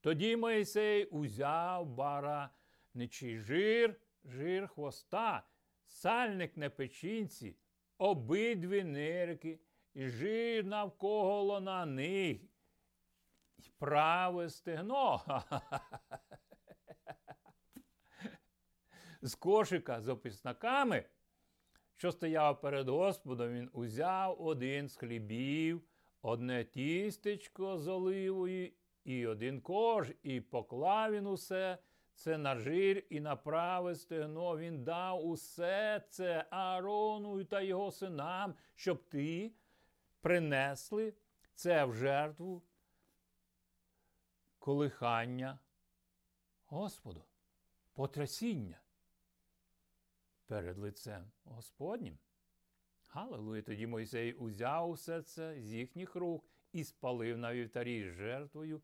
Тоді 0.01 0.35
Мойсей 0.35 1.05
узяв 1.05 1.85
бараничий 1.85 3.37
жир, 3.37 3.95
жир 4.25 4.67
хвоста, 4.67 5.43
сальник 5.93 6.57
на 6.57 6.69
печінці, 6.69 7.55
обидві 7.97 8.83
нирки, 8.83 9.59
і 9.93 10.07
жир 10.07 10.65
навколо 10.65 11.59
на 11.59 11.85
них, 11.85 12.41
і 13.57 13.63
праве 13.77 14.49
стегно. 14.49 15.21
З 19.21 19.35
кошика 19.35 20.01
з 20.01 20.07
описнаками, 20.07 21.05
що 21.95 22.11
стояв 22.11 22.61
перед 22.61 22.89
Господом, 22.89 23.53
він 23.53 23.69
узяв 23.73 24.41
один 24.41 24.89
з 24.89 24.95
хлібів, 24.95 25.81
одне 26.21 26.63
тістечко 26.63 27.77
з 27.77 27.87
оливою 27.87 28.71
і 29.03 29.27
один 29.27 29.61
кож, 29.61 30.11
і 30.23 30.41
поклав 30.41 31.13
він 31.13 31.27
усе 31.27 31.77
це 32.13 32.37
на 32.37 32.55
жир 32.55 33.03
і 33.09 33.19
на 33.19 33.35
праве 33.35 33.95
стегно. 33.95 34.57
Він 34.57 34.83
дав 34.83 35.25
усе 35.25 36.03
це 36.09 36.45
Аарону 36.49 37.45
та 37.45 37.61
його 37.61 37.91
синам, 37.91 38.55
щоб 38.75 39.03
ти 39.09 39.53
принесли 40.21 41.13
це 41.53 41.85
в 41.85 41.93
жертву 41.93 42.63
колихання 44.59 45.59
Господу, 46.65 47.23
потрясіння 47.93 48.81
перед 50.45 50.77
лицем 50.77 51.31
Господнім. 51.43 52.17
Галилуя! 53.07 53.61
Тоді 53.61 53.87
Мойсей 53.87 54.33
узяв 54.33 54.89
усе 54.89 55.21
це 55.21 55.61
з 55.61 55.73
їхніх 55.73 56.15
рук 56.15 56.45
і 56.71 56.83
спалив 56.83 57.37
на 57.37 57.53
вівтарі 57.53 58.03
жертвою. 58.03 58.81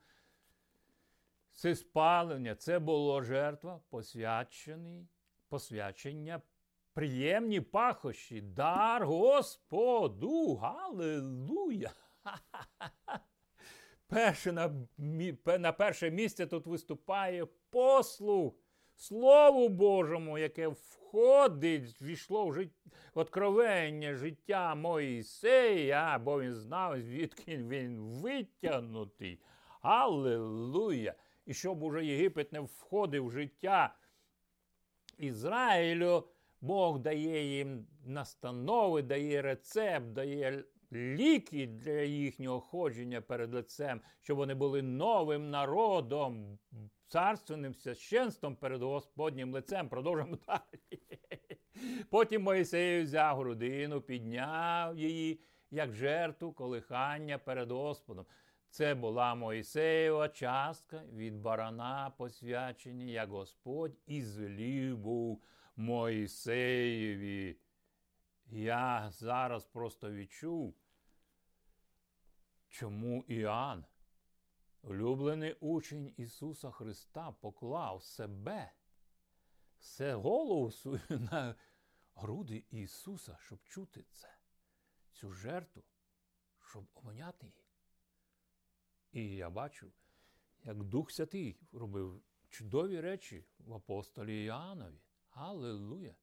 Це 1.60 1.76
спалення, 1.76 2.56
це 2.56 2.80
було 2.80 3.22
жертва, 3.24 3.82
посвячення, 5.50 6.41
приємні 6.93 7.62
пахощі, 7.62 8.41
дар 8.41 9.06
Господу. 9.06 10.56
Галилуя! 10.56 11.91
Перше 14.08 14.52
на, 14.52 14.72
на 15.60 15.72
перше 15.72 16.12
місце 16.12 16.48
тут 16.48 16.67
виступає 16.67 17.48
послуг 17.69 18.54
Слову 18.95 19.69
Божому, 19.69 20.38
яке 20.38 20.67
входить, 20.67 22.02
війшло 22.02 22.48
в 22.48 22.54
жит... 22.54 22.72
откровення 23.13 24.13
життя 24.13 24.76
Моїсея, 24.76 26.19
бо 26.19 26.41
він 26.41 26.54
знав, 26.54 27.02
звідки 27.02 27.58
він 27.58 28.00
витягнутий. 28.00 29.39
Аллилуйя! 29.82 31.15
І 31.49 31.53
щоб 31.53 31.83
уже 31.83 32.05
Єгипет 32.05 32.53
не 32.53 32.59
входив 32.59 33.25
в 33.25 33.31
життя 33.31 33.95
Ізраїлю, 35.17 36.27
Бог 36.62 36.99
дає 36.99 37.57
їм 37.57 37.88
настанови, 38.05 39.01
дає 39.01 39.41
рецепт, 39.41 40.05
дає 40.05 40.63
ліки 40.91 41.67
для 41.67 42.01
їхнього 42.01 42.59
ходження 42.59 43.21
перед 43.21 43.53
лицем, 43.53 44.01
щоб 44.21 44.38
вони 44.38 44.55
були 44.55 44.81
новим 44.81 45.49
народом, 45.49 46.59
царственним 47.07 47.73
священством 47.73 48.55
перед 48.55 48.81
Господнім 48.81 49.53
лицем. 49.53 49.89
Продовжуємо 49.89 50.38
далі. 50.47 51.01
Потім 52.09 52.43
Моїсей 52.43 53.01
взяв 53.01 53.38
грудину, 53.38 54.01
підняв 54.01 54.97
її, 54.97 55.39
як 55.71 55.93
жертву 55.93 56.51
колихання 56.53 57.38
перед 57.38 57.71
Господом. 57.71 58.25
Це 58.69 58.95
була 58.95 59.36
Моїсеєва 59.36 60.29
частка 60.29 61.03
від 61.03 61.41
барана 61.41 62.10
посвячення, 62.17 63.05
як 63.05 63.29
Господь 63.29 63.97
і 64.05 64.21
звелів 64.21 64.97
був 64.97 65.43
Моїсеєві. 65.75 67.60
Я 68.45 69.10
зараз 69.12 69.65
просто 69.65 70.12
відчув, 70.12 70.75
чому 72.67 73.23
Іоанн, 73.23 73.86
улюблений 74.82 75.53
учень 75.53 76.13
Ісуса 76.17 76.71
Христа, 76.71 77.32
поклав 77.32 78.03
себе, 78.03 78.71
все 79.79 80.13
голову 80.13 80.71
свою 80.71 81.01
на 81.10 81.55
груди 82.15 82.63
Ісуса, 82.69 83.38
щоб 83.41 83.63
чути 83.63 84.05
це, 84.12 84.38
цю 85.12 85.32
жертву, 85.32 85.84
щоб 86.69 86.88
обоняти 86.93 87.47
її. 87.47 87.68
І 89.12 89.36
я 89.36 89.50
бачу, 89.50 89.91
як 90.63 90.84
Дух 90.84 91.12
Святий 91.12 91.60
робив 91.72 92.22
чудові 92.50 93.02
речі 93.02 93.45
в 93.60 93.74
апостолі 93.74 94.43
Іоаннові. 94.43 95.02
Аллилуйя! 95.30 96.15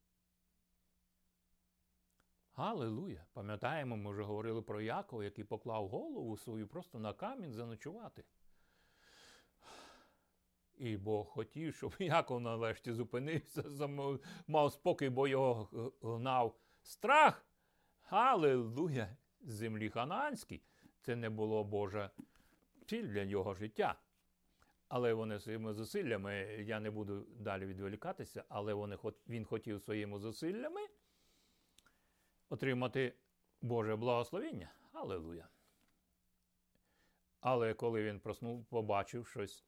Аллилуйя! 2.54 3.26
Пам'ятаємо, 3.32 3.96
ми 3.96 4.10
вже 4.10 4.22
говорили 4.22 4.62
про 4.62 4.80
Якова, 4.80 5.24
який 5.24 5.44
поклав 5.44 5.88
голову 5.88 6.36
свою 6.36 6.66
просто 6.66 6.98
на 6.98 7.12
камінь 7.12 7.52
заночувати. 7.52 8.24
І 10.78 10.96
Бог 10.96 11.26
хотів, 11.26 11.74
щоб 11.74 11.94
Яков 11.98 12.40
нарешті 12.40 12.92
зупинився, 12.92 13.62
мав 14.46 14.72
спокій, 14.72 15.08
бо 15.08 15.28
його 15.28 15.68
гнав 16.02 16.56
страх. 16.82 17.46
Аллилуйя! 18.08 19.16
Землі 19.40 19.90
хананській. 19.90 20.62
Це 21.00 21.16
не 21.16 21.30
було 21.30 21.64
Боже 21.64 22.10
ціль 22.86 23.06
для 23.06 23.22
його 23.22 23.54
життя. 23.54 23.98
Але 24.88 25.12
вони 25.12 25.40
своїми 25.40 25.74
зусиллями, 25.74 26.34
я 26.66 26.80
не 26.80 26.90
буду 26.90 27.26
далі 27.38 27.66
відволікатися, 27.66 28.44
але 28.48 28.74
вони, 28.74 28.98
він 29.28 29.44
хотів 29.44 29.82
своїми 29.82 30.18
зусиллями 30.18 30.80
отримати 32.48 33.14
Боже 33.62 33.96
благословіння. 33.96 34.70
Аллилуйя. 34.92 35.48
Але 37.40 37.74
коли 37.74 38.04
він 38.04 38.20
проснув, 38.20 38.64
побачив 38.64 39.26
щось, 39.26 39.64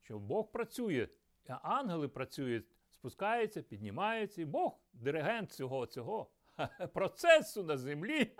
що 0.00 0.18
Бог 0.18 0.50
працює, 0.50 1.08
ангели 1.48 2.08
працюють, 2.08 2.66
спускаються, 2.90 3.62
піднімаються, 3.62 4.42
і 4.42 4.44
Бог 4.44 4.80
диригент 4.92 5.52
цього 5.52 5.86
цього 5.86 6.30
процесу 6.94 7.64
на 7.64 7.76
землі. 7.76 8.36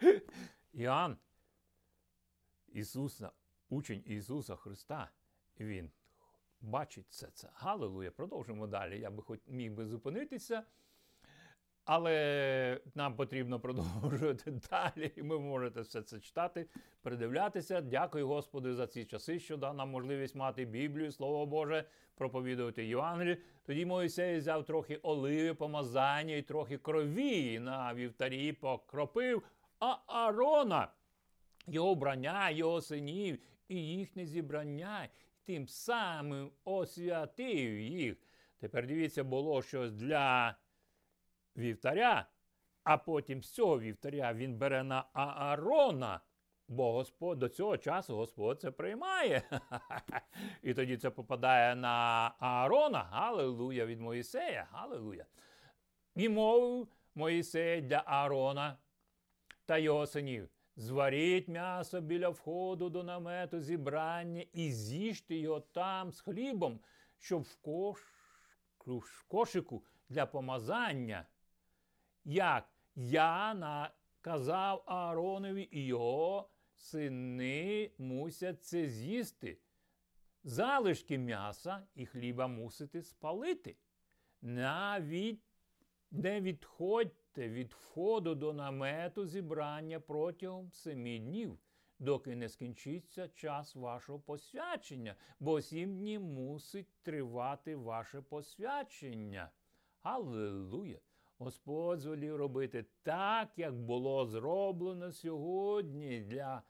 Іоанн, 0.72 1.16
Ісуса, 2.74 3.30
учень 3.68 4.02
Ісуса 4.06 4.56
Христа, 4.56 5.10
Він 5.60 5.90
бачить 6.60 7.06
все 7.08 7.26
це. 7.26 7.50
Галилуя! 7.54 8.10
Продовжимо 8.10 8.66
далі. 8.66 9.00
Я 9.00 9.10
би 9.10 9.22
хоч 9.22 9.40
міг 9.46 9.72
би 9.72 9.86
зупинитися. 9.86 10.62
Але 11.84 12.80
нам 12.94 13.16
потрібно 13.16 13.60
продовжувати 13.60 14.50
далі, 14.70 15.12
і 15.16 15.22
ви 15.22 15.40
можете 15.40 15.80
все 15.80 16.02
це 16.02 16.20
читати, 16.20 16.66
передивлятися. 17.02 17.80
Дякую 17.80 18.28
Господу 18.28 18.74
за 18.74 18.86
ці 18.86 19.04
часи, 19.04 19.38
що 19.38 19.56
дав 19.56 19.74
нам 19.74 19.90
можливість 19.90 20.34
мати 20.34 20.64
Біблію, 20.64 21.12
Слово 21.12 21.46
Боже, 21.46 21.84
проповідувати 22.14 22.86
Євангелію. 22.86 23.36
Тоді 23.66 23.86
Моїсей 23.86 24.38
взяв 24.38 24.64
трохи 24.64 24.96
оливи, 24.96 25.54
помазання 25.54 26.34
і 26.34 26.42
трохи 26.42 26.78
крові 26.78 27.58
на 27.58 27.94
вівтарі 27.94 28.52
покропив, 28.52 29.42
а 29.80 29.96
Арона, 30.06 30.88
його 31.66 31.94
вбрання, 31.94 32.50
його 32.50 32.80
синів 32.80 33.38
і 33.68 33.76
їхнє 33.76 34.26
зібрання, 34.26 35.08
тим 35.44 35.68
самим 35.68 36.50
освятив 36.64 37.78
їх. 37.78 38.16
Тепер 38.58 38.86
дивіться, 38.86 39.24
було 39.24 39.62
щось 39.62 39.92
для 39.92 40.56
вівтаря, 41.56 42.26
а 42.84 42.96
потім 42.96 43.42
з 43.42 43.50
цього 43.50 43.80
вівтаря 43.80 44.32
він 44.32 44.58
бере 44.58 44.82
на 44.82 45.04
Аарона. 45.12 46.20
Бо 46.68 46.92
Господь 46.92 47.38
до 47.38 47.48
цього 47.48 47.76
часу 47.76 48.16
Господь 48.16 48.60
це 48.60 48.70
приймає. 48.70 49.60
І 50.62 50.74
тоді 50.74 50.96
це 50.96 51.10
попадає 51.10 51.74
на 51.74 51.88
Аарона. 52.38 52.98
Галилуя 52.98 53.86
від 53.86 54.00
Моїсея. 54.00 54.68
Галилуя. 54.70 55.24
І 56.14 56.28
мовив 56.28 56.88
Моїсей 57.14 57.82
для 57.82 58.02
Аарона 58.06 58.76
та 59.66 59.78
його 59.78 60.06
синів. 60.06 60.48
Зваріть 60.76 61.48
м'ясо 61.48 62.00
біля 62.00 62.28
входу 62.28 62.90
до 62.90 63.02
намету 63.02 63.60
зібрання 63.60 64.44
і 64.52 64.72
з'їжте 64.72 65.36
його 65.36 65.60
там 65.60 66.12
з 66.12 66.20
хлібом, 66.20 66.80
щоб 67.18 67.42
в, 67.42 67.56
кош... 67.56 68.00
кошику 69.28 69.84
для 70.08 70.26
помазання 70.26 71.26
як 72.24 72.68
я 72.94 73.54
наказав 73.54 74.82
Ааронові 74.86 75.68
і 75.70 75.86
його 75.86 76.50
сини 76.74 77.90
мусять 77.98 78.64
це 78.64 78.88
з'їсти. 78.88 79.58
Залишки 80.44 81.18
м'яса 81.18 81.86
і 81.94 82.06
хліба 82.06 82.46
мусите 82.46 83.02
спалити. 83.02 83.76
Навіть 84.42 85.40
не 86.10 86.40
відходьте 86.40 87.23
від 87.38 87.72
входу 87.72 88.34
до 88.34 88.52
намету 88.52 89.26
зібрання 89.26 90.00
протягом 90.00 90.72
семи 90.72 91.18
днів, 91.18 91.58
доки 91.98 92.36
не 92.36 92.48
скінчиться 92.48 93.28
час 93.28 93.74
вашого 93.74 94.20
посвячення, 94.20 95.16
бо 95.40 95.60
сім 95.60 95.96
днів 95.96 96.22
мусить 96.22 96.88
тривати 97.02 97.76
ваше 97.76 98.22
посвячення. 98.22 99.50
Аллилуйя! 100.02 100.98
Господь 101.38 102.00
звелів 102.00 102.36
робити 102.36 102.84
так, 103.02 103.48
як 103.56 103.74
було 103.74 104.26
зроблено 104.26 105.12
сьогодні 105.12 106.20
для 106.20 106.62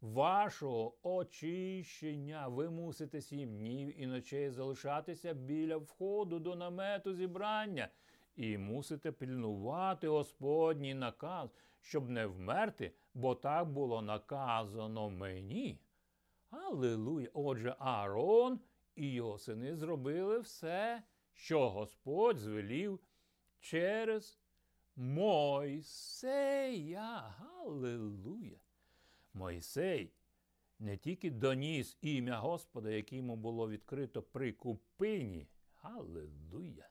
вашого 0.00 0.94
очищення. 1.02 2.48
Ви 2.48 2.70
мусите 2.70 3.20
сім 3.20 3.58
днів 3.58 4.00
і 4.00 4.06
ночей 4.06 4.50
залишатися 4.50 5.34
біля 5.34 5.76
входу 5.76 6.38
до 6.38 6.56
намету 6.56 7.14
зібрання. 7.14 7.88
І 8.36 8.58
мусите 8.58 9.12
пильнувати 9.12 10.08
Господній 10.08 10.94
наказ, 10.94 11.50
щоб 11.80 12.10
не 12.10 12.26
вмерти, 12.26 12.92
бо 13.14 13.34
так 13.34 13.68
було 13.68 14.02
наказано 14.02 15.10
мені. 15.10 15.80
Аллилуйя! 16.50 17.28
Отже, 17.32 17.76
Аарон 17.78 18.60
і 18.94 19.12
його 19.12 19.38
сини 19.38 19.76
зробили 19.76 20.38
все, 20.38 21.02
що 21.32 21.70
Господь 21.70 22.38
звелів 22.38 23.00
через 23.60 24.40
Мойсея. 24.96 26.14
Галилуя! 27.38 28.56
Мойсей 29.32 30.12
не 30.78 30.96
тільки 30.96 31.30
доніс 31.30 31.98
ім'я 32.00 32.38
Господа, 32.38 32.90
яке 32.90 33.16
йому 33.16 33.36
було 33.36 33.68
відкрито 33.68 34.22
при 34.22 34.52
купині. 34.52 35.48
Галилуя! 35.76 36.88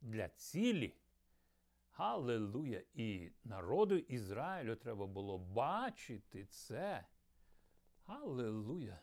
Для 0.00 0.28
цілі. 0.28 0.96
Галилуя! 1.90 2.82
І 2.94 3.30
народу 3.44 3.96
Ізраїлю 3.96 4.76
треба 4.76 5.06
було 5.06 5.38
бачити 5.38 6.44
це. 6.44 7.06
Галилуя! 8.06 9.00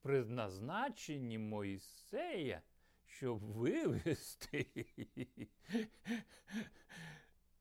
Призначенні 0.00 1.38
Моїсея 1.38 2.62
щоб 3.06 3.38
вивести 3.40 4.86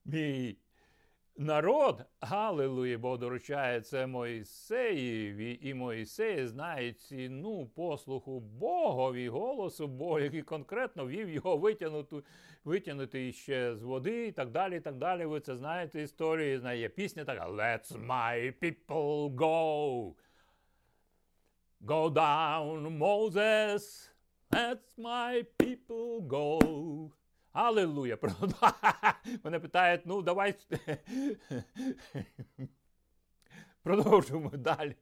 мій 0.05 0.57
народ, 1.37 2.05
Галилуя, 2.21 2.97
бо 2.97 3.17
доручає 3.17 3.81
це 3.81 4.07
Моїсеєві, 4.07 5.59
і 5.61 5.73
Моїсей 5.73 6.47
знає 6.47 6.93
ціну 6.93 7.65
послуху 7.65 8.39
Богові, 8.39 9.29
голосу 9.29 9.87
Бога, 9.87 10.19
який 10.19 10.41
конкретно 10.41 11.07
вів 11.07 11.29
його 11.29 11.57
витягнути, 11.57 12.15
витягнути 12.63 13.31
ще 13.31 13.75
з 13.75 13.83
води 13.83 14.27
і 14.27 14.31
так 14.31 14.51
далі. 14.51 14.77
і 14.77 14.79
так 14.79 14.95
далі. 14.95 15.25
Ви 15.25 15.39
це 15.39 15.55
знаєте 15.55 16.01
історії, 16.01 16.57
знає 16.57 16.89
пісня 16.89 17.25
така 17.25 17.49
Let's 17.49 18.05
my 18.07 18.53
people 18.61 19.35
go. 19.35 20.13
Go 21.81 22.09
down, 22.09 22.97
Moses. 22.97 24.09
Let's 24.51 24.97
my 24.97 25.45
people 25.59 26.21
go. 26.27 26.59
Аллилуйя. 27.55 28.17
Мене 29.43 29.59
питають, 29.59 30.01
ну 30.05 30.21
давай. 30.21 30.55
Продовжуємо 33.83 34.49
далі. 34.49 34.95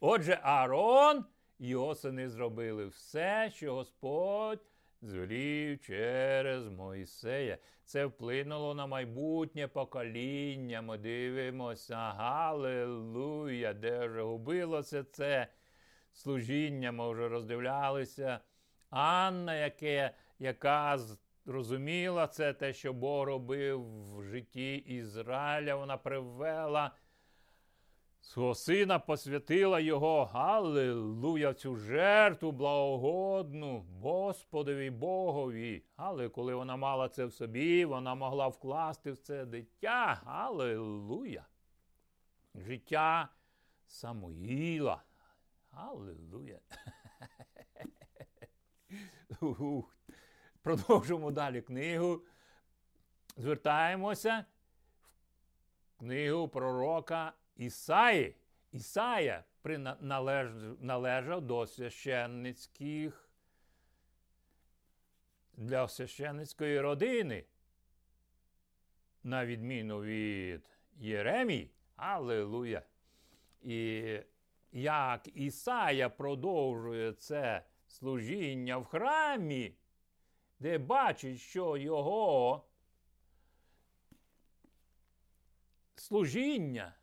Отже, 0.00 0.40
Аарон 0.42 1.24
його 1.58 1.94
сини 1.94 2.28
зробили 2.28 2.86
все, 2.86 3.50
що 3.54 3.74
Господь 3.74 4.60
звелів 5.02 5.80
через 5.80 6.68
Мойсея. 6.68 7.58
Це 7.84 8.06
вплинуло 8.06 8.74
на 8.74 8.86
майбутнє 8.86 9.68
покоління. 9.68 10.82
Ми 10.82 10.98
дивимося, 10.98 11.96
Галилуя, 11.96 13.72
де 13.72 14.06
вже 14.06 14.22
губилося 14.22 15.04
це 15.04 15.46
служіння. 16.12 16.92
Ми 16.92 17.12
вже 17.12 17.28
роздивлялися. 17.28 18.40
Анна, 18.90 19.54
яке, 19.54 20.10
яка 20.38 20.98
зрозуміла 21.46 22.26
це, 22.26 22.52
те, 22.52 22.72
що 22.72 22.92
Бог 22.92 23.26
робив 23.26 23.84
в 24.16 24.22
житті 24.22 24.74
Ізраїля, 24.74 25.74
вона 25.74 25.96
привела. 25.96 26.90
Свого 28.20 28.54
сина 28.54 28.98
посвятила 28.98 29.80
його, 29.80 30.30
Аллилуйя, 30.32 31.54
цю 31.54 31.76
жертву 31.76 32.52
благогодну 32.52 33.86
Господові 34.02 34.90
Богові. 34.90 35.82
Але 35.96 36.28
коли 36.28 36.54
вона 36.54 36.76
мала 36.76 37.08
це 37.08 37.24
в 37.24 37.32
собі, 37.32 37.84
вона 37.84 38.14
могла 38.14 38.48
вкласти 38.48 39.12
в 39.12 39.18
це 39.18 39.44
дитя. 39.44 40.20
Аллилуйя. 40.24 41.46
Життя 42.54 43.28
Самуїла. 43.86 45.02
Аллилуйя. 45.70 46.60
Продовжуємо 50.62 51.30
далі 51.30 51.62
книгу. 51.62 52.22
Звертаємося 53.36 54.44
в 55.96 55.98
книгу 55.98 56.48
пророка 56.48 57.32
Ісаї. 57.56 58.36
Ісая 58.72 59.44
належ... 60.00 60.52
належав 60.80 61.40
до 61.40 61.66
священницьких 61.66 63.30
для 65.52 65.88
священницької 65.88 66.80
родини. 66.80 67.44
На 69.22 69.46
відміну 69.46 70.02
від 70.02 70.66
Єремії. 70.96 71.70
Аллилуйя. 71.96 72.82
І 73.62 74.18
як 74.72 75.28
Ісая 75.34 76.08
продовжує 76.08 77.12
це 77.12 77.64
служіння 77.86 78.78
в 78.78 78.84
храмі, 78.84 79.74
де 80.60 80.78
бачить, 80.78 81.40
що 81.40 81.76
його 81.76 82.64
служіння 85.96 86.94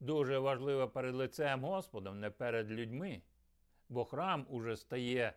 дуже 0.00 0.38
важливе 0.38 0.86
перед 0.86 1.14
лицем 1.14 1.64
Господом, 1.64 2.20
не 2.20 2.30
перед 2.30 2.70
людьми. 2.70 3.22
Бо 3.88 4.04
храм 4.04 4.46
уже 4.50 4.76
стає 4.76 5.32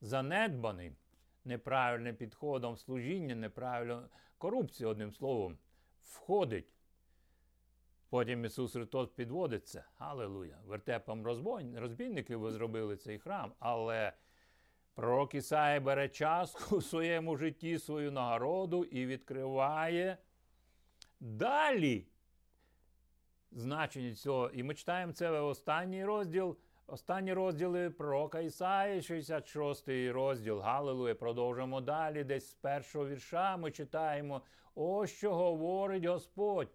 занедбаним, 0.00 0.96
неправильним 1.44 2.16
підходом 2.16 2.76
служіння, 2.76 3.34
неправильно 3.34 4.08
корупція, 4.38 4.88
одним 4.88 5.12
словом, 5.12 5.58
входить. 6.02 6.74
Потім 8.08 8.44
Ісус 8.44 8.72
Христос 8.72 9.10
підводиться. 9.10 9.84
Аллилуйя. 9.98 10.58
Вертепом 10.64 11.26
розбійників 11.76 12.40
ви 12.40 12.52
зробили 12.52 12.96
цей 12.96 13.18
храм, 13.18 13.52
але 13.58 14.12
пророк 14.94 15.34
Ісаї 15.34 15.80
бере 15.80 16.08
час 16.08 16.72
у 16.72 16.82
своєму 16.82 17.36
житті 17.36 17.78
свою 17.78 18.12
нагороду 18.12 18.84
і 18.84 19.06
відкриває 19.06 20.18
далі 21.20 22.06
значення 23.52 24.14
цього. 24.14 24.50
І 24.50 24.62
ми 24.62 24.74
читаємо 24.74 25.12
це 25.12 25.40
в 25.40 25.46
останній 25.46 26.04
розділ. 26.04 26.56
Останні 26.86 27.32
розділи 27.32 27.90
пророка 27.90 28.40
Ісаї, 28.40 29.02
66 29.02 29.88
розділ. 29.88 30.60
Галилуя. 30.60 31.14
Продовжуємо 31.14 31.80
далі. 31.80 32.24
Десь 32.24 32.50
з 32.50 32.54
першого 32.54 33.08
вірша 33.08 33.56
ми 33.56 33.70
читаємо. 33.70 34.42
Ось 34.74 35.10
що 35.10 35.34
говорить 35.34 36.04
Господь. 36.04 36.68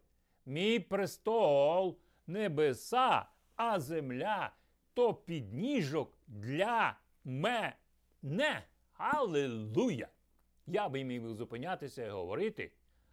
Мій 0.46 0.80
престол 0.80 1.98
небеса, 2.28 3.26
а 3.56 3.80
земля 3.80 4.52
то 4.94 5.14
підніжок 5.14 6.18
для 6.28 6.98
мене. 7.24 7.74
Аллилуйя! 8.98 10.08
Я 10.68 10.90
би 10.90 11.04
міг 11.04 11.28
зупинятися 11.28 12.06
і 12.06 12.10
говорити. 12.10 12.72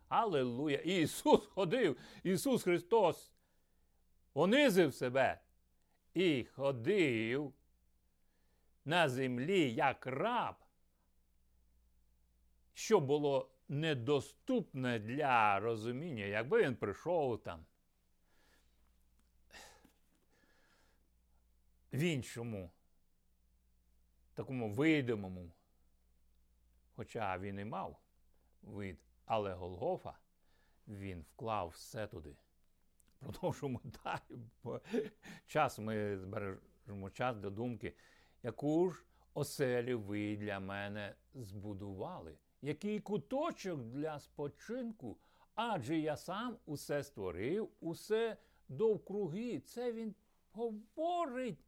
Аллилуйя! 0.08 0.78
Ісус 0.78 1.46
ходив, 1.46 1.96
Ісус 2.22 2.62
Христос 2.62 3.32
понизив 4.32 4.94
себе 4.94 5.40
і 6.14 6.44
ходив 6.44 7.54
на 8.84 9.08
землі 9.08 9.74
як 9.74 10.06
раб, 10.06 10.54
що 12.74 13.00
було 13.00 13.50
недоступне 13.68 14.98
для 14.98 15.60
розуміння, 15.60 16.24
якби 16.24 16.62
він 16.62 16.76
прийшов 16.76 17.42
там 17.42 17.66
в 21.92 21.98
іншому, 21.98 22.70
такому 24.36 24.70
видимому, 24.70 25.52
хоча 26.96 27.38
він 27.38 27.58
і 27.58 27.64
мав 27.64 27.96
вид, 28.62 28.98
але 29.24 29.54
Голгофа 29.54 30.18
він 30.88 31.22
вклав 31.22 31.68
все 31.68 32.06
туди. 32.06 32.36
Продовжуємо 33.18 33.80
далі, 34.04 34.40
бо 34.62 34.80
час 35.46 35.78
ми 35.78 36.18
збережемо 36.18 37.10
час 37.12 37.36
до 37.36 37.50
думки, 37.50 37.94
яку 38.42 38.90
ж 38.90 39.04
оселю 39.34 40.00
ви 40.00 40.36
для 40.36 40.60
мене 40.60 41.14
збудували, 41.34 42.38
який 42.62 43.00
куточок 43.00 43.80
для 43.80 44.20
спочинку, 44.20 45.18
адже 45.54 45.98
я 45.98 46.16
сам 46.16 46.58
усе 46.66 47.02
створив, 47.04 47.70
усе 47.80 48.36
довкруги. 48.68 49.60
Це 49.60 49.92
він 49.92 50.14
говорить, 50.52 51.65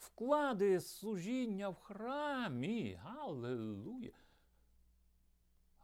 вкладає 0.00 0.80
служіння 0.80 1.68
в 1.68 1.74
храмі. 1.74 2.98
Галилуя. 3.02 4.12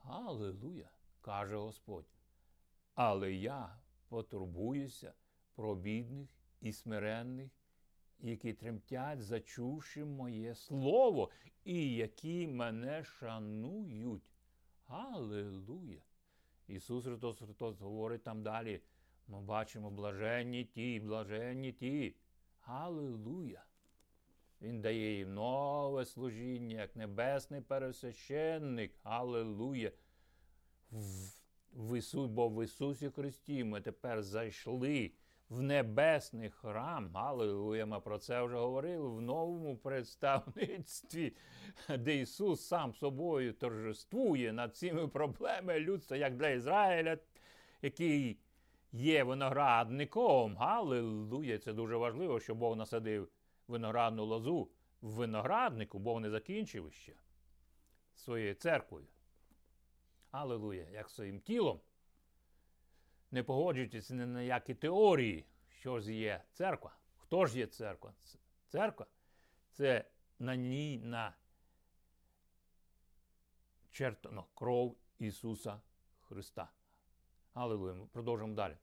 Галилуя, 0.03 0.91
каже 1.21 1.57
Господь. 1.57 2.07
Але 2.95 3.33
я 3.33 3.79
потурбуюся 4.09 5.15
про 5.55 5.75
бідних 5.75 6.29
і 6.61 6.73
смиренних, 6.73 7.51
які 8.19 8.53
тремтять, 8.53 9.23
зачувши 9.23 10.05
моє 10.05 10.55
слово, 10.55 11.31
і 11.65 11.95
які 11.95 12.47
мене 12.47 13.05
шанують. 13.05 14.31
Аллилуйя! 14.87 16.03
Ісус 16.69 17.05
Христос 17.05 17.39
Христос 17.39 17.81
говорить 17.81 18.23
там 18.23 18.43
далі. 18.43 18.81
Ми 19.29 19.41
бачимо 19.41 19.91
блаженні 19.91 20.65
ті, 20.65 21.01
блаженні 21.01 21.73
ті. 21.73 22.17
Аллилуйя! 22.61 23.65
Він 24.63 24.81
дає 24.81 25.19
їм 25.19 25.35
нове 25.35 26.05
служіння, 26.05 26.81
як 26.81 26.97
небесний 26.97 27.61
пересвященник. 27.61 28.93
Аллилуйя! 29.03 29.93
в 31.77 31.99
Ісус, 31.99 32.31
бо 32.31 32.49
в 32.49 32.65
Ісусі 32.65 33.11
Христі 33.11 33.65
ми 33.65 33.81
тепер 33.81 34.23
зайшли 34.23 35.11
в 35.49 35.63
небесний 35.63 36.51
храм. 36.51 37.17
Аллилуйя, 37.17 37.87
ми 37.87 38.01
про 38.01 38.19
це 38.19 38.43
вже 38.43 38.57
говорили 38.57 39.09
в 39.09 39.21
новому 39.21 39.77
представництві, 39.77 41.33
де 41.99 42.17
Ісус 42.17 42.67
сам 42.67 42.95
собою 42.95 43.53
торжествує 43.53 44.53
над 44.53 44.77
цими 44.77 45.09
проблемами 45.09 45.81
людства, 45.81 46.17
як 46.17 46.37
для 46.37 46.49
Ізраїля, 46.49 47.19
який 47.83 48.39
є 48.93 49.25
виноградником. 49.25 50.57
Аллилуйя, 50.59 51.59
це 51.59 51.73
дуже 51.73 51.97
важливо, 51.97 52.41
що 52.41 52.55
Бог 52.55 52.77
насадив 52.77 53.29
виноградну 53.69 54.25
лозу 54.25 54.71
в 55.03 55.11
винограднику, 55.11 55.99
Бог 55.99 56.21
не 56.21 56.31
закінчив 56.31 56.93
ще 56.93 57.13
своєю 58.15 58.55
церквою. 58.55 59.07
Аллилуйя, 60.31 60.89
як 60.91 61.11
своїм 61.11 61.41
тілом. 61.41 61.81
Не 63.31 63.43
погоджуйтесь 63.43 64.11
ні 64.11 64.27
на 64.27 64.43
які 64.43 64.75
теорії, 64.75 65.47
що 65.69 66.01
ж 66.01 66.15
є 66.15 66.45
церква. 66.53 66.97
Хто 67.17 67.47
ж 67.47 67.59
є 67.59 67.67
церква? 67.67 68.15
Церква 68.69 69.07
це 69.73 70.05
на 70.39 70.57
ній 70.57 70.99
на 70.99 71.35
чертано 73.91 74.45
кров 74.55 74.97
Ісуса 75.19 75.81
Христа. 76.21 76.69
Аллилуйя. 77.55 78.07
Продовжуємо 78.13 78.55
далі. 78.55 78.77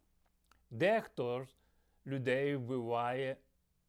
Дехто 0.69 1.43
ж 1.43 1.55
людей 2.05 2.55
вбиває, 2.55 3.37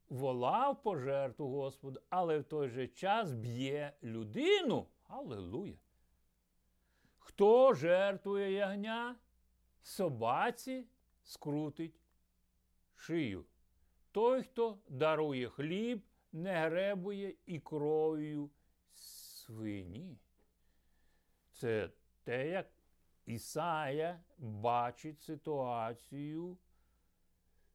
волав 0.09 0.83
пожертву 0.83 1.49
Господу, 1.49 2.01
але 2.11 2.39
в 2.39 2.45
той 2.45 2.69
же 2.69 2.89
час 2.89 3.33
б'є 3.33 3.93
людину. 4.03 4.87
Аллилуйя. 5.09 5.79
Хто 7.19 7.75
жертвує 7.75 8.53
ягня, 8.53 9.17
собаці 9.83 10.87
скрутить 11.23 12.01
шию. 12.97 13.45
Той, 14.13 14.43
хто 14.43 14.79
дарує 14.89 15.49
хліб 15.49 16.03
не 16.33 16.69
гребує 16.69 17.35
і 17.47 17.61
кров'ю 17.61 18.51
свині. 18.95 20.19
Це 21.53 21.91
те, 22.25 22.49
як 22.49 22.71
Ісая 23.27 24.21
бачить 24.39 25.23
ситуацію 25.23 26.59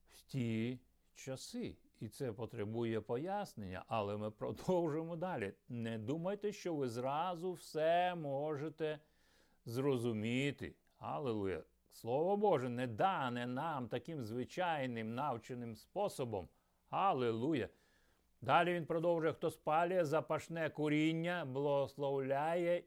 в 0.07 0.21
ті 0.21 0.79
часи. 1.15 1.75
І 1.99 2.07
це 2.07 2.33
потребує 2.33 3.01
пояснення, 3.01 3.83
але 3.87 4.17
ми 4.17 4.31
продовжимо 4.31 5.15
далі. 5.15 5.53
Не 5.69 5.97
думайте, 5.97 6.51
що 6.51 6.75
ви 6.75 6.89
зразу 6.89 7.51
все 7.51 8.15
можете 8.15 8.99
зрозуміти. 9.65 10.75
Аллилуйя. 10.97 11.63
Слово 11.91 12.37
Боже 12.37 12.69
не 12.69 12.87
дане 12.87 13.47
нам 13.47 13.87
таким 13.87 14.23
звичайним 14.23 15.15
навченим 15.15 15.75
способом. 15.75 16.49
Аллилуйя. 16.89 17.69
Далі 18.41 18.73
він 18.73 18.85
продовжує, 18.85 19.33
хто 19.33 19.51
спалює 19.51 20.05
запашне 20.05 20.69
куріння, 20.69 21.45
благословляє 21.45 22.83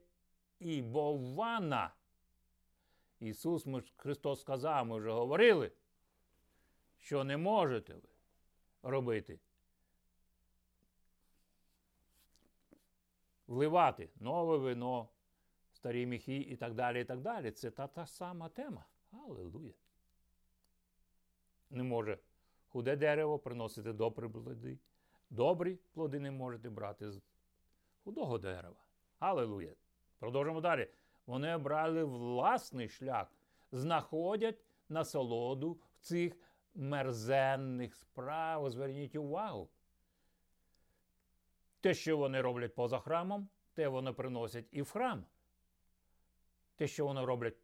і 0.58 0.82
бована. 0.82 1.94
Ісус 3.20 3.66
Христос 3.96 4.40
сказав, 4.40 4.86
ми 4.86 4.98
вже 4.98 5.10
говорили, 5.10 5.72
що 6.98 7.24
не 7.24 7.36
можете 7.36 7.94
ви 7.94 8.11
робити. 8.82 9.38
Вливати 13.46 14.10
нове 14.20 14.56
вино, 14.58 15.08
старі 15.72 16.06
міхи 16.06 16.36
і 16.36 16.56
так 16.56 16.74
далі. 16.74 17.00
і 17.00 17.04
так 17.04 17.20
далі. 17.20 17.50
Це 17.50 17.70
та 17.70 17.86
та 17.86 18.06
сама 18.06 18.48
тема. 18.48 18.84
Аллилуйя. 19.12 19.74
Не 21.70 21.82
може 21.82 22.18
худе 22.68 22.96
дерево 22.96 23.38
приносити 23.38 23.92
добрі 23.92 24.28
плоди. 24.28 24.78
Добрі 25.30 25.78
плоди 25.92 26.20
не 26.20 26.30
можете 26.30 26.70
брати 26.70 27.12
з 27.12 27.22
худого 28.04 28.38
дерева. 28.38 28.84
Аллилуйя. 29.18 29.74
Продовжимо 30.18 30.60
далі. 30.60 30.88
Вони 31.26 31.54
обрали 31.54 32.04
власний 32.04 32.88
шлях, 32.88 33.32
знаходять 33.72 34.64
насолоду 34.88 35.72
в 35.72 36.00
цих 36.00 36.36
мерзенних 36.74 37.94
справах. 37.94 38.70
Зверніть 38.70 39.16
увагу. 39.16 39.68
Те, 41.80 41.94
що 41.94 42.16
вони 42.16 42.40
роблять 42.40 42.74
поза 42.74 42.98
храмом, 42.98 43.48
те 43.74 43.88
вони 43.88 44.12
приносять 44.12 44.66
і 44.70 44.82
в 44.82 44.90
храм. 44.90 45.24
Те, 46.76 46.86
що 46.86 47.06
вони 47.06 47.24
роблять 47.24 47.56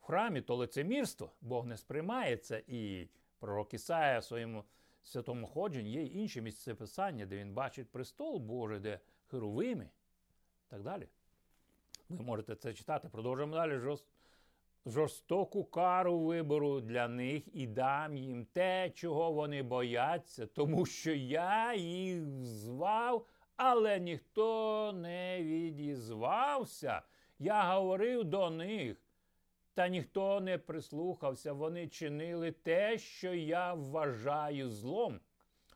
в 0.00 0.04
храмі, 0.04 0.40
то 0.40 0.56
лицемірство. 0.56 1.32
Бог 1.40 1.66
не 1.66 1.76
сприймає 1.76 2.36
це. 2.36 2.62
І 2.66 3.08
пророк 3.38 3.74
Ісая 3.74 4.18
в 4.18 4.24
своєму 4.24 4.64
святому 5.02 5.46
ходженні 5.46 5.90
є 5.90 6.02
інші 6.02 6.40
місця 6.40 6.74
писання, 6.74 7.26
де 7.26 7.36
він 7.36 7.54
бачить 7.54 7.90
престол 7.90 8.38
Божий, 8.38 8.80
де 8.80 9.00
херовими 9.26 9.90
так 10.70 10.82
далі. 10.82 11.08
Ви 12.08 12.22
можете 12.22 12.54
це 12.54 12.74
читати. 12.74 13.08
Продовжуємо 13.08 13.54
далі. 13.54 13.78
Жорст... 13.78 14.04
Жорстоку 14.86 15.64
кару 15.64 16.18
вибору 16.18 16.80
для 16.80 17.08
них 17.08 17.42
і 17.56 17.66
дам 17.66 18.16
їм 18.16 18.44
те, 18.44 18.90
чого 18.90 19.32
вони 19.32 19.62
бояться, 19.62 20.46
тому 20.46 20.86
що 20.86 21.12
я 21.14 21.74
їх 21.74 22.24
звав, 22.42 23.26
але 23.56 24.00
ніхто 24.00 24.92
не 24.92 25.42
відізвався. 25.42 27.02
Я 27.38 27.74
говорив 27.74 28.24
до 28.24 28.50
них, 28.50 28.96
та 29.74 29.88
ніхто 29.88 30.40
не 30.40 30.58
прислухався. 30.58 31.52
Вони 31.52 31.88
чинили 31.88 32.52
те, 32.52 32.98
що 32.98 33.34
я 33.34 33.74
вважаю 33.74 34.70
злом. 34.70 35.20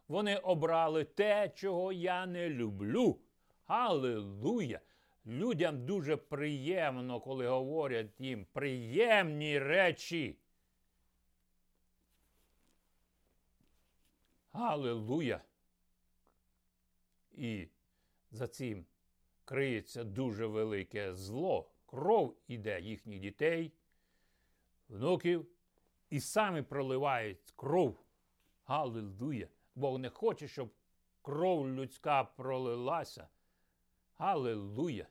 Вони 0.09 0.37
обрали 0.37 1.05
те, 1.05 1.53
чого 1.55 1.93
я 1.93 2.27
не 2.27 2.49
люблю. 2.49 3.19
Аллилуйя! 3.67 4.81
Людям 5.27 5.87
дуже 5.87 6.17
приємно, 6.17 7.21
коли 7.21 7.49
говорять 7.49 8.21
їм 8.21 8.47
приємні 8.53 9.59
речі. 9.59 10.39
Аллилуйя! 14.53 15.41
І 17.33 17.69
за 18.31 18.49
цим 18.49 18.87
криється 19.45 20.05
дуже 20.05 20.47
велике 20.47 21.15
зло. 21.15 21.71
Кров 21.87 22.37
іде 22.49 22.81
їхніх 22.81 23.21
дітей, 23.21 23.73
внуків, 24.89 25.47
і 26.11 26.21
самі 26.21 26.63
проливають 26.63 27.53
кров. 27.57 28.05
Аллилуйя! 28.65 29.49
Бог 29.75 29.99
не 29.99 30.11
хоче, 30.11 30.49
щоб 30.49 30.71
кров 31.23 31.69
людська 31.69 32.25
пролилася. 32.25 33.29
Аллилуйя! 34.17 35.07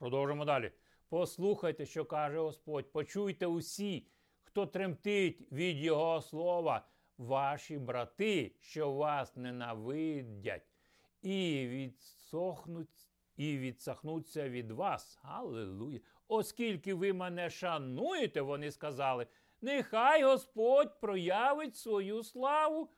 Продовжимо 0.00 0.44
далі. 0.44 0.72
Послухайте, 1.08 1.86
що 1.86 2.04
каже 2.04 2.38
Господь. 2.38 2.92
Почуйте 2.92 3.46
усі, 3.46 4.06
хто 4.42 4.66
тремтить 4.66 5.52
від 5.52 5.76
Його 5.76 6.20
слова, 6.20 6.86
ваші 7.18 7.78
брати, 7.78 8.54
що 8.60 8.92
вас 8.92 9.36
ненавидять, 9.36 10.66
і 11.22 11.66
відсохнуть, 11.68 13.08
і 13.36 13.58
відсахнуться 13.58 14.48
від 14.48 14.70
вас. 14.70 15.18
Аллилуйя! 15.22 16.00
Оскільки 16.28 16.94
ви 16.94 17.12
мене 17.12 17.50
шануєте, 17.50 18.40
вони 18.40 18.70
сказали, 18.70 19.26
нехай 19.60 20.22
Господь 20.22 21.00
проявить 21.00 21.76
свою 21.76 22.22
славу 22.22 22.90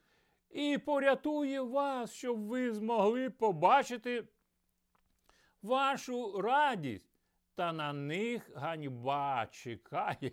і 0.50 0.78
порятує 0.78 1.60
вас, 1.60 2.12
щоб 2.12 2.46
ви 2.46 2.72
змогли 2.72 3.30
побачити 3.30 4.24
вашу 5.62 6.40
радість, 6.40 7.09
та 7.55 7.72
на 7.72 7.92
них 7.92 8.51
ганьба 8.55 9.46
чекає. 9.51 10.33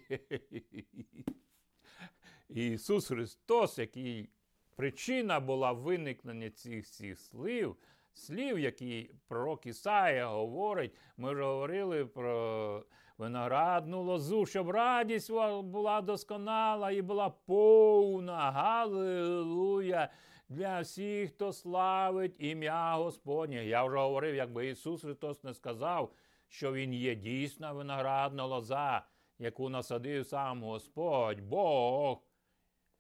Ісус 2.50 3.08
Христос, 3.08 3.78
який 3.78 4.30
причина 4.76 5.39
була 5.39 5.72
виникнення 5.72 6.50
цих 6.50 6.86
всіх 6.86 7.20
слів, 7.20 7.76
слів, 8.13 8.60
які 8.60 9.12
пророк 9.28 9.65
Ісая 9.65 10.28
говорить, 10.28 10.96
ми 11.18 11.34
вже 11.34 11.44
говорили 11.44 12.06
про 12.06 12.86
виноградну 13.18 14.04
лозу, 14.04 14.46
щоб 14.46 14.70
радість 14.70 15.32
була 15.63 16.02
досконала 16.02 16.92
і 16.92 17.02
була 17.02 17.30
повна. 17.30 18.52
Галилуя! 18.52 20.10
Для 20.49 20.81
всіх, 20.81 21.29
хто 21.29 21.53
славить 21.53 22.35
ім'я 22.39 22.95
Господнє. 22.95 23.65
Я 23.65 23.83
вже 23.83 23.97
говорив, 23.97 24.35
якби 24.35 24.67
Ісус 24.67 25.01
Христос 25.01 25.43
не 25.43 25.53
сказав, 25.53 26.13
що 26.47 26.73
Він 26.73 26.93
є 26.93 27.15
дійсна 27.15 27.71
виноградна 27.71 28.45
лоза, 28.45 29.01
яку 29.39 29.69
насадив 29.69 30.25
сам 30.25 30.63
Господь, 30.63 31.41
Бог. 31.41 32.21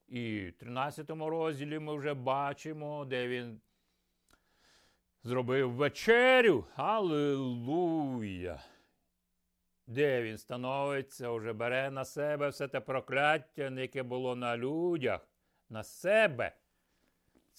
І 0.07 0.45
в 0.45 0.53
13 0.53 1.09
розділі 1.09 1.79
ми 1.79 1.95
вже 1.95 2.13
бачимо, 2.13 3.05
де 3.05 3.27
Він 3.27 3.61
зробив 5.23 5.71
вечерю. 5.71 6.65
Аллилуйя! 6.75 8.63
Де 9.87 10.21
він 10.21 10.37
становиться, 10.37 11.31
вже 11.31 11.53
бере 11.53 11.91
на 11.91 12.05
себе 12.05 12.49
все 12.49 12.67
те 12.67 12.79
прокляття, 12.79 13.71
яке 13.77 14.03
було 14.03 14.35
на 14.35 14.57
людях, 14.57 15.27
на 15.69 15.83
себе. 15.83 16.55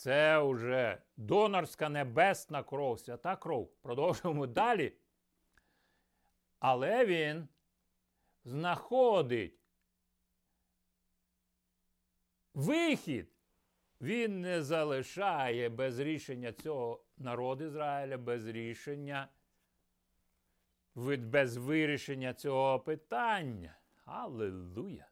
Це 0.01 0.43
вже 0.43 1.03
донорська 1.17 1.89
небесна 1.89 2.63
кров, 2.63 3.01
свята 3.01 3.37
кров. 3.37 3.73
Продовжуємо 3.83 4.47
далі. 4.47 4.93
Але 6.59 7.07
він 7.07 7.49
знаходить 8.45 9.55
вихід. 12.55 13.29
Він 14.01 14.41
не 14.41 14.63
залишає 14.63 15.69
без 15.69 15.99
рішення 15.99 16.53
цього 16.53 17.05
народу 17.17 17.65
Ізраїля, 17.65 18.19
без 18.19 18.47
рішення, 18.47 19.29
без 20.95 21.57
вирішення 21.57 22.35
цього 22.35 22.81
питання. 22.81 23.79
Аллилуйя! 24.05 25.09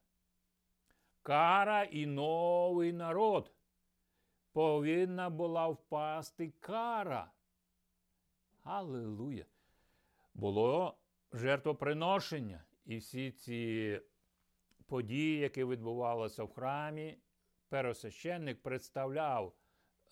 Кара 1.23 1.83
і 1.83 2.07
новий 2.07 2.93
народ 2.93 3.53
повинна 4.59 5.31
була 5.31 5.69
впасти 5.69 6.53
кара. 6.61 7.33
Аллилуйя! 8.63 9.47
Було 10.35 10.99
жертвоприношення. 11.33 12.65
І 12.87 12.97
всі 12.97 13.31
ці 13.31 14.01
події, 14.87 15.39
які 15.39 15.65
відбувалися 15.65 16.45
в 16.45 16.53
храмі, 16.53 17.19
пересвященник 17.69 18.63
представляв 18.63 19.55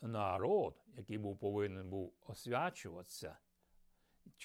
народ, 0.00 0.84
який 0.96 1.18
був 1.18 1.38
повинен 1.38 1.90
був 1.90 2.14
освячуватися. 2.26 3.38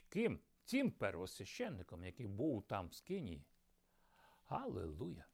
Ким? 0.10 0.40
Цим 0.64 0.92
первосвященником, 0.92 2.06
який 2.06 2.28
був 2.28 2.64
там 2.64 2.88
в 2.88 2.94
скині. 2.94 3.44
Аллилуйя! 4.48 5.26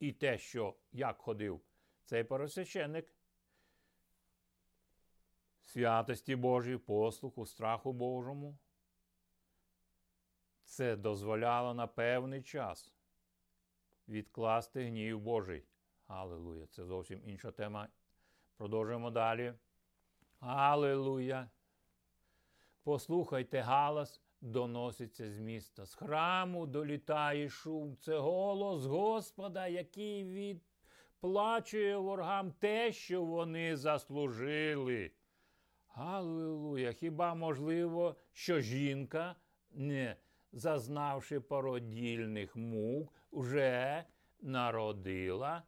І 0.00 0.12
те, 0.12 0.38
що 0.38 0.76
як 0.92 1.18
ходив 1.18 1.60
цей 2.08 2.24
первосвященник, 2.24 3.14
святості 5.62 6.36
Божій, 6.36 6.76
послуху, 6.76 7.46
страху 7.46 7.92
Божому. 7.92 8.58
Це 10.64 10.96
дозволяло 10.96 11.74
на 11.74 11.86
певний 11.86 12.42
час 12.42 12.92
відкласти 14.08 14.86
гнів 14.86 15.20
Божий. 15.20 15.64
Аллилуйя. 16.06 16.66
Це 16.66 16.84
зовсім 16.84 17.20
інша 17.24 17.50
тема. 17.50 17.88
Продовжуємо 18.56 19.10
далі. 19.10 19.54
Аллилуйя. 20.40 21.50
Послухайте, 22.82 23.60
галас 23.60 24.22
доноситься 24.40 25.30
з 25.30 25.38
міста. 25.38 25.86
З 25.86 25.94
храму 25.94 26.66
долітає 26.66 27.48
шум. 27.48 27.96
Це 27.96 28.18
голос 28.18 28.86
Господа, 28.86 29.66
який 29.66 30.24
відплачує 31.22 31.96
ворогам 31.96 32.52
те, 32.52 32.92
що 32.92 33.22
вони 33.22 33.76
заслужили. 33.76 35.10
Аллилуйя! 35.88 36.92
Хіба 36.92 37.34
можливо, 37.34 38.16
що 38.32 38.60
жінка, 38.60 39.36
не 39.70 40.16
зазнавши 40.52 41.40
породільних 41.40 42.56
мук, 42.56 43.12
вже 43.32 44.04
народила, 44.40 45.62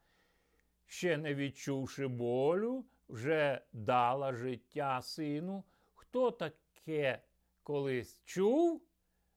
ще 0.86 1.16
не 1.16 1.34
відчувши 1.34 2.07
болю, 2.07 2.84
вже 3.09 3.61
дала 3.72 4.32
життя 4.32 5.03
сину? 5.03 5.64
Хто 5.94 6.30
таке 6.30 7.22
колись 7.62 8.22
чув? 8.24 8.82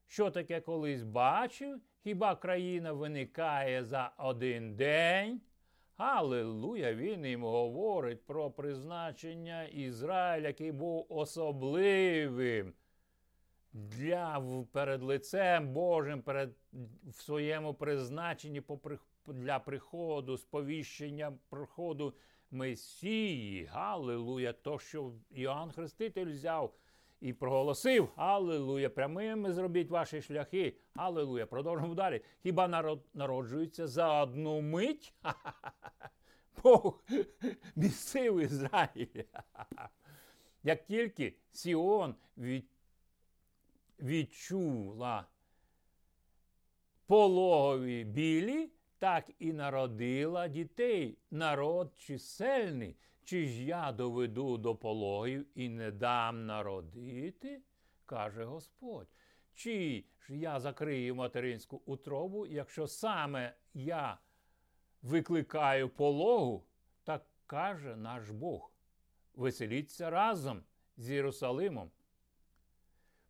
Що 0.06 0.30
таке 0.30 0.60
колись 0.60 1.02
бачив? 1.02 1.80
Хіба 2.02 2.36
країна 2.36 2.92
виникає 2.92 3.84
за 3.84 4.12
один 4.18 4.76
день? 4.76 5.40
Аллилуйя, 5.96 6.94
він 6.94 7.26
їм 7.26 7.42
говорить 7.42 8.26
про 8.26 8.50
призначення 8.50 9.64
Ізраїля, 9.64 10.46
який 10.46 10.72
був 10.72 11.06
особливим 11.08 12.72
для 13.72 14.44
перед 14.72 15.02
лицем 15.02 15.72
Божим, 15.72 16.22
перед 16.22 16.56
в 17.06 17.12
своєму 17.12 17.74
призначенні 17.74 18.62
для 19.26 19.58
приходу, 19.58 20.38
сповіщення 20.38 21.32
приходу 21.48 22.14
Месії. 22.50 23.64
Галилуя, 23.64 24.52
то, 24.52 24.78
що 24.78 25.12
Іоанн 25.30 25.70
Хреститель 25.70 26.26
взяв 26.26 26.74
і 27.20 27.32
проголосив. 27.32 28.08
Аллилуйя, 28.16 28.90
прямими 28.90 29.52
зробіть 29.52 29.90
ваші 29.90 30.22
шляхи. 30.22 30.76
Аллилуйя. 30.94 31.46
Продовжуємо 31.46 31.94
далі. 31.94 32.20
Хіба 32.42 32.68
народ 32.68 33.04
народжується 33.14 33.86
за 33.86 34.22
одну 34.22 34.60
мить? 34.60 35.14
Бог 36.62 37.02
місцив 37.76 38.40
Ізраїля. 38.40 39.24
Як 40.62 40.86
тільки 40.86 41.36
Сіон 41.52 42.14
від, 42.36 42.68
відчула 44.00 45.26
пологові 47.06 48.04
білі, 48.04 48.70
так 48.98 49.30
і 49.38 49.52
народила 49.52 50.48
дітей. 50.48 51.18
Народ 51.30 51.92
чисельний. 51.96 52.96
Чи 53.24 53.46
ж 53.46 53.64
я 53.64 53.92
доведу 53.92 54.58
до 54.58 54.74
пологів 54.74 55.46
і 55.54 55.68
не 55.68 55.90
дам 55.90 56.46
народити, 56.46 57.62
каже 58.06 58.44
Господь. 58.44 59.08
Чи 59.54 60.04
ж 60.20 60.36
я 60.36 60.60
закрию 60.60 61.14
материнську 61.14 61.82
утробу, 61.86 62.46
якщо 62.46 62.86
саме 62.86 63.54
я 63.74 64.18
викликаю 65.02 65.88
пологу, 65.88 66.64
так 67.04 67.26
каже 67.46 67.96
наш 67.96 68.30
Бог. 68.30 68.70
Веселіться 69.34 70.10
разом 70.10 70.62
з 70.96 71.10
Єрусалимом. 71.10 71.90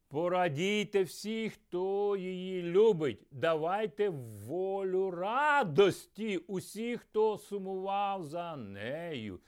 Порадійте 0.08 1.02
всі, 1.02 1.50
хто 1.50 2.16
її 2.16 2.62
любить. 2.62 3.26
Давайте 3.30 4.08
волю 4.46 5.10
радості 5.10 6.38
усі, 6.38 6.96
хто 6.96 7.38
сумував 7.38 8.24
за 8.24 8.56
нею. 8.56 9.40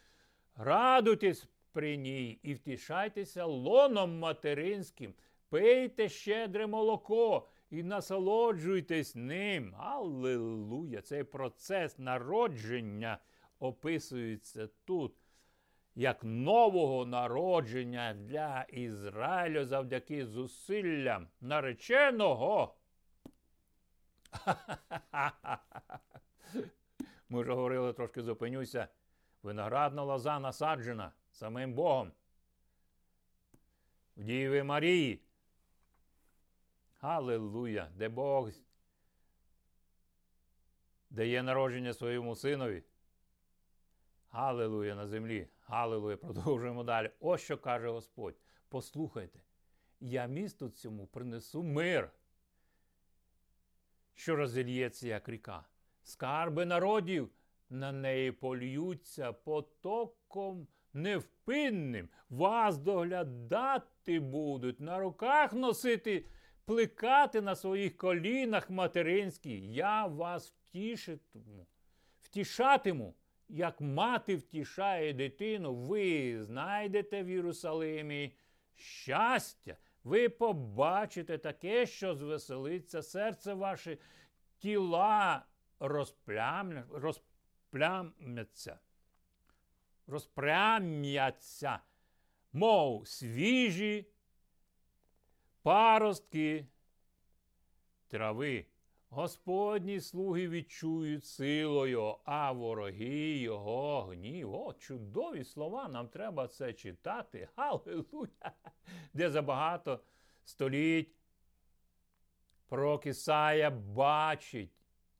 Радуйтесь 0.56 1.48
при 1.72 1.96
ній 1.96 2.38
і 2.42 2.54
втішайтеся 2.54 3.44
лоном 3.44 4.18
материнським, 4.18 5.14
пийте 5.48 6.08
щедре 6.08 6.66
молоко 6.66 7.48
і 7.70 7.82
насолоджуйтесь 7.82 9.14
ним. 9.14 9.74
Аллилуйя! 9.78 11.02
Цей 11.02 11.24
процес 11.24 11.98
народження 11.98 13.18
описується 13.58 14.68
тут. 14.84 15.14
Як 15.98 16.24
нового 16.24 17.06
народження 17.06 18.14
для 18.14 18.62
Ізраїлю 18.62 19.64
завдяки 19.64 20.26
зусиллям 20.26 21.28
нареченого. 21.40 22.74
Ми 27.28 27.40
вже 27.40 27.52
говорили, 27.52 27.92
трошки 27.92 28.22
зупинюся. 28.22 28.88
Виноградна 29.46 30.02
лоза 30.02 30.38
насаджена 30.38 31.12
самим 31.30 31.74
Богом. 31.74 32.12
В 34.16 34.24
Діви 34.24 34.62
Марії. 34.62 35.20
Аллилуйя, 37.00 37.90
де 37.94 38.08
Бог 38.08 38.50
дає 41.10 41.42
народження 41.42 41.94
своєму 41.94 42.36
синові. 42.36 42.84
Аллилуйя 44.30 44.94
на 44.94 45.06
землі. 45.06 45.48
Аллилуйя. 45.66 46.16
Продовжуємо 46.16 46.84
далі. 46.84 47.10
Ось 47.20 47.40
що 47.40 47.58
каже 47.58 47.88
Господь. 47.88 48.36
Послухайте, 48.68 49.40
я 50.00 50.26
місту 50.26 50.68
цьому 50.68 51.06
принесу 51.06 51.62
мир, 51.62 52.10
що 54.14 54.36
розільється, 54.36 55.08
як 55.08 55.28
ріка. 55.28 55.64
Скарби 56.02 56.66
народів 56.66 57.30
на 57.70 57.92
неї 57.92 58.32
польються 58.32 59.32
потоком 59.32 60.68
невпинним. 60.92 62.08
Вас 62.30 62.78
доглядати 62.78 64.20
будуть, 64.20 64.80
на 64.80 64.98
руках 64.98 65.52
носити, 65.52 66.24
плекати 66.64 67.40
на 67.40 67.54
своїх 67.56 67.96
колінах 67.96 68.70
материнські. 68.70 69.72
Я 69.72 70.06
вас 70.06 70.50
втішитиму, 70.50 71.66
втішатиму. 72.20 73.14
Як 73.48 73.80
мати 73.80 74.36
втішає 74.36 75.12
дитину, 75.12 75.74
ви 75.74 76.36
знайдете 76.42 77.22
в 77.22 77.30
Єрусалимі 77.30 78.32
щастя, 78.74 79.76
ви 80.04 80.28
побачите 80.28 81.38
таке, 81.38 81.86
що 81.86 82.14
звеселиться 82.14 83.02
серце 83.02 83.54
ваше, 83.54 83.98
тіла 84.58 85.44
розплям... 85.80 86.84
розплямляться, 87.72 88.78
розпрямляться, 90.06 91.80
мов 92.52 93.08
свіжі 93.08 94.06
паростки 95.62 96.66
трави. 98.08 98.66
Господні 99.08 100.00
слуги 100.00 100.48
відчують 100.48 101.24
силою, 101.24 102.16
а 102.24 102.52
вороги 102.52 103.38
його 103.38 104.02
гнів. 104.02 104.54
О, 104.54 104.72
чудові 104.72 105.44
слова! 105.44 105.88
Нам 105.88 106.08
треба 106.08 106.48
це 106.48 106.72
читати. 106.72 107.48
Аллилуйя! 107.56 108.52
Де 109.14 109.30
забагато 109.30 110.00
століть 110.44 111.14
пророк 112.68 113.06
Ісая 113.06 113.70
бачить. 113.70 114.72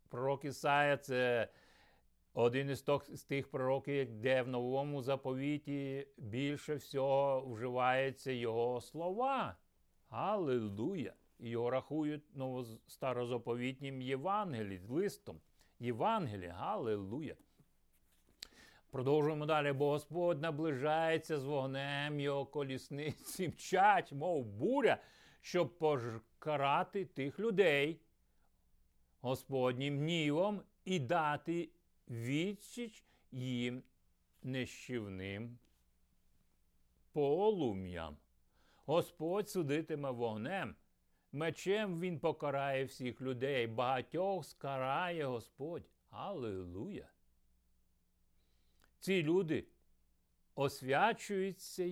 Пророк 0.09 0.45
Ісая– 0.45 0.97
це 0.97 1.49
один 2.37 2.71
із 2.71 3.25
тих 3.29 3.49
пророків, 3.51 4.21
де 4.21 4.43
в 4.43 4.49
новому 4.49 5.03
заповіті 5.03 6.07
більше 6.17 6.75
всього 6.75 7.47
вживаються 7.47 8.33
його 8.33 8.81
слова. 8.81 9.57
Аллилуйя! 10.09 11.13
Його 11.39 11.71
рахують 11.71 12.23
старозаповітнім 12.87 14.03
Євангелі, 14.03 14.81
листом. 14.89 15.41
Євангелі, 15.81 16.47
Галилуя. 16.47 17.35
Продовжуємо 18.91 19.47
далі, 19.47 19.73
бо 19.73 19.91
Господь 19.91 20.43
наближається 20.43 21.39
з 21.39 21.45
вогнем 21.45 22.21
його 22.21 22.47
колісниці, 22.47 23.49
мчать, 23.49 24.13
мов 24.13 24.45
буря, 24.45 24.99
щоб 25.41 25.79
покарати 25.79 27.05
тих 27.05 27.41
людей 27.41 28.01
Господнім 29.21 29.99
гнівом 29.99 30.63
і 30.85 30.99
дати 30.99 31.69
відсіч 32.09 33.05
їм 33.33 33.83
нищівним 34.43 35.59
полум'ям. 37.13 38.17
Господь 38.87 39.51
судитиме 39.51 40.11
вогнем. 40.11 40.77
Мечем 41.33 42.01
він 42.01 42.19
покарає 42.19 42.85
всіх 42.85 43.21
людей, 43.21 43.67
багатьох 43.67 44.45
скарає 44.45 45.25
Господь. 45.25 45.83
Аллилуйя! 46.11 47.09
Ці 49.01 49.23
люди 49.23 49.67
освячуються 50.55 51.85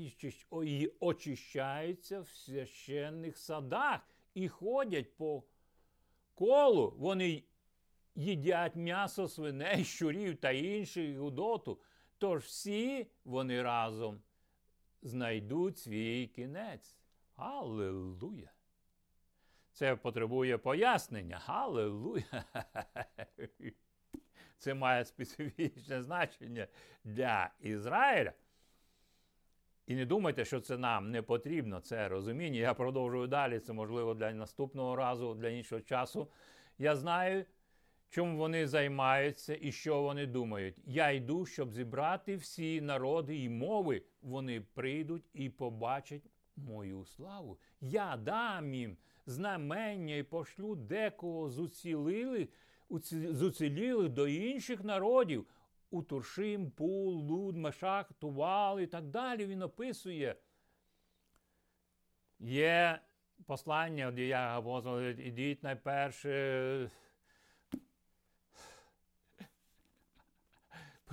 і 0.64 0.92
очищаються 1.00 2.20
в 2.20 2.28
священних 2.28 3.38
садах 3.38 4.00
і 4.34 4.48
ходять 4.48 5.16
по 5.16 5.42
колу. 6.34 6.94
Вони 6.98 7.42
їдять 8.14 8.76
м'ясо 8.76 9.28
свиней, 9.28 9.84
щурів 9.84 10.36
та 10.36 10.50
інших 10.50 11.18
гудоту. 11.18 11.80
Тож 12.18 12.42
всі 12.42 13.06
вони 13.24 13.62
разом 13.62 14.22
знайдуть 15.02 15.78
свій 15.78 16.26
кінець. 16.26 16.96
Аллилуйя! 17.36 18.50
Це 19.72 19.96
потребує 19.96 20.58
пояснення. 20.58 21.42
Аллилуйя! 21.46 22.44
Це 24.58 24.74
має 24.74 25.04
специфічне 25.04 26.02
значення 26.02 26.66
для 27.04 27.50
Ізраїля. 27.60 28.32
І 29.86 29.94
не 29.94 30.06
думайте, 30.06 30.44
що 30.44 30.60
це 30.60 30.78
нам 30.78 31.10
не 31.10 31.22
потрібно, 31.22 31.80
це 31.80 32.08
розуміння. 32.08 32.60
Я 32.60 32.74
продовжую 32.74 33.26
далі. 33.26 33.58
Це 33.58 33.72
можливо 33.72 34.14
для 34.14 34.32
наступного 34.32 34.96
разу, 34.96 35.34
для 35.34 35.48
іншого 35.48 35.80
часу. 35.80 36.28
Я 36.78 36.96
знаю, 36.96 37.44
чим 38.10 38.36
вони 38.36 38.66
займаються 38.66 39.58
і 39.60 39.72
що 39.72 40.02
вони 40.02 40.26
думають. 40.26 40.82
Я 40.86 41.10
йду, 41.10 41.46
щоб 41.46 41.72
зібрати 41.72 42.36
всі 42.36 42.80
народи 42.80 43.38
і 43.38 43.48
мови. 43.48 44.02
Вони 44.22 44.60
прийдуть 44.60 45.24
і 45.34 45.50
побачать 45.50 46.22
мою 46.56 47.04
славу. 47.04 47.58
Я 47.80 48.16
дам 48.16 48.74
їм 48.74 48.96
знамення 49.26 50.16
і 50.16 50.22
пошлю 50.22 50.74
декого 50.74 51.50
з 51.50 51.58
уцілілих, 53.42 54.08
до 54.08 54.28
інших 54.28 54.84
народів. 54.84 55.46
У 55.90 56.02
Туршим, 56.02 56.70
Пул, 56.70 57.14
Луд, 57.14 57.56
Мешах, 57.56 58.12
Тувал 58.12 58.80
і 58.80 58.86
так 58.86 59.04
далі 59.04 59.46
він 59.46 59.62
описує. 59.62 60.36
Є 62.38 63.00
послання, 63.46 64.10
де 64.10 64.26
я 64.26 64.58
апостол, 64.58 65.00
ідіть 65.02 65.62
найперше. 65.62 66.90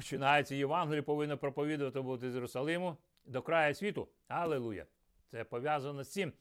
Починається 0.02 0.56
Євангеліє, 0.56 1.02
повинно 1.02 1.38
проповідувати 1.38 2.02
бути 2.02 2.32
з 2.32 2.36
Єрусалиму 2.36 2.97
до 3.26 3.41
краю 3.41 3.76
світу. 3.76 4.08
Аллилуйя! 4.28 4.86
Це 5.32 5.43
пов'язано 5.43 6.04
з 6.04 6.12
цим. 6.12 6.34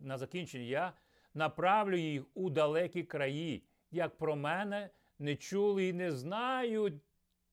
На 0.00 0.18
закінчення 0.18 0.64
я 0.64 0.92
направлю 1.34 1.96
їх 1.96 2.22
у 2.34 2.50
далекі 2.50 3.02
краї, 3.02 3.62
як 3.90 4.18
про 4.18 4.36
мене 4.36 4.90
не 5.18 5.36
чули 5.36 5.88
і 5.88 5.92
не 5.92 6.12
знають 6.12 6.94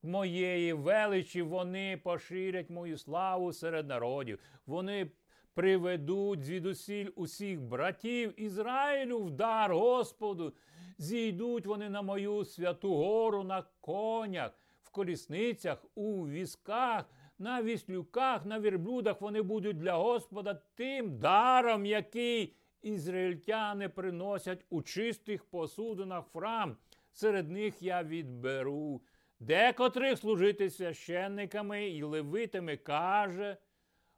моєї 0.04 0.74
величі, 0.74 1.42
вони 1.42 1.98
поширять 2.04 2.70
мою 2.70 2.98
славу 2.98 3.54
серед 3.54 3.88
народів. 3.88 4.40
Вони 4.66 5.12
приведуть 5.54 6.44
звідусіль 6.44 7.10
усіх 7.16 7.62
братів 7.62 8.42
Ізраїлю 8.42 9.20
в 9.20 9.32
дар 9.32 9.74
Господу. 9.74 10.54
Зійдуть 10.98 11.66
вони 11.66 11.90
на 11.90 12.02
мою 12.02 12.46
святу 12.46 12.96
гору 12.96 13.44
на 13.44 13.64
конях, 13.82 14.52
колісницях, 14.96 15.86
у 15.96 16.28
візках, 16.28 17.06
на 17.40 17.64
віслюках, 17.64 18.46
на 18.46 18.60
вірблюдах. 18.60 19.22
Вони 19.22 19.42
будуть 19.42 19.78
для 19.78 19.94
Господа 19.94 20.62
тим 20.76 21.20
даром, 21.20 21.86
який 21.86 22.56
ізраїльтяни 22.82 23.90
приносять 23.90 24.66
у 24.70 24.82
чистих 24.82 25.46
посудинах 25.46 26.26
храм. 26.34 26.78
Серед 27.12 27.52
них 27.52 27.82
я 27.82 28.04
відберу 28.04 29.02
декотрих 29.40 30.18
служити 30.18 30.70
священниками 30.70 31.90
і 31.90 32.04
левитами 32.04 32.78
каже. 32.78 33.58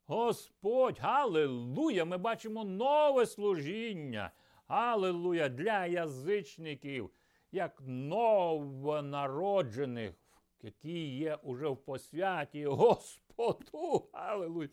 Господь, 0.05 0.99
Галилуя! 0.99 2.05
Ми 2.05 2.17
бачимо 2.17 2.63
нове 2.63 3.25
служіння. 3.25 4.31
Галилуя 4.67 5.49
для 5.49 5.85
язичників, 5.85 7.09
як 7.51 7.81
новонароджених, 7.85 10.13
які 10.61 11.17
є 11.17 11.35
уже 11.35 11.67
в 11.67 11.77
посвяті 11.77 12.65
Господу. 12.65 14.09
Галилуя! 14.13 14.67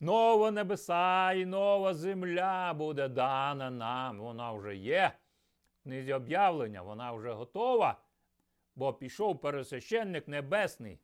Нова 0.00 0.50
небеса 0.50 1.32
і 1.32 1.46
нова 1.46 1.94
земля 1.94 2.74
буде 2.74 3.08
дана 3.08 3.70
нам. 3.70 4.18
Вона 4.18 4.52
вже 4.52 4.76
є. 4.76 5.12
книзі 5.82 6.12
об'явлення, 6.12 6.82
вона 6.82 7.12
вже 7.12 7.32
готова 7.32 7.96
бо 8.78 8.92
пішов 8.92 9.40
пересвященник 9.40 10.28
небесний. 10.28 10.98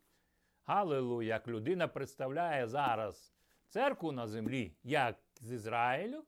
Галилуя, 0.65 1.27
як 1.29 1.49
людина 1.49 1.89
представляє 1.89 2.67
зараз 2.67 3.35
церкву 3.69 4.13
на 4.13 4.27
землі, 4.27 4.73
як 4.85 5.17
з 5.41 5.53
Ізраїлю, 5.53 6.25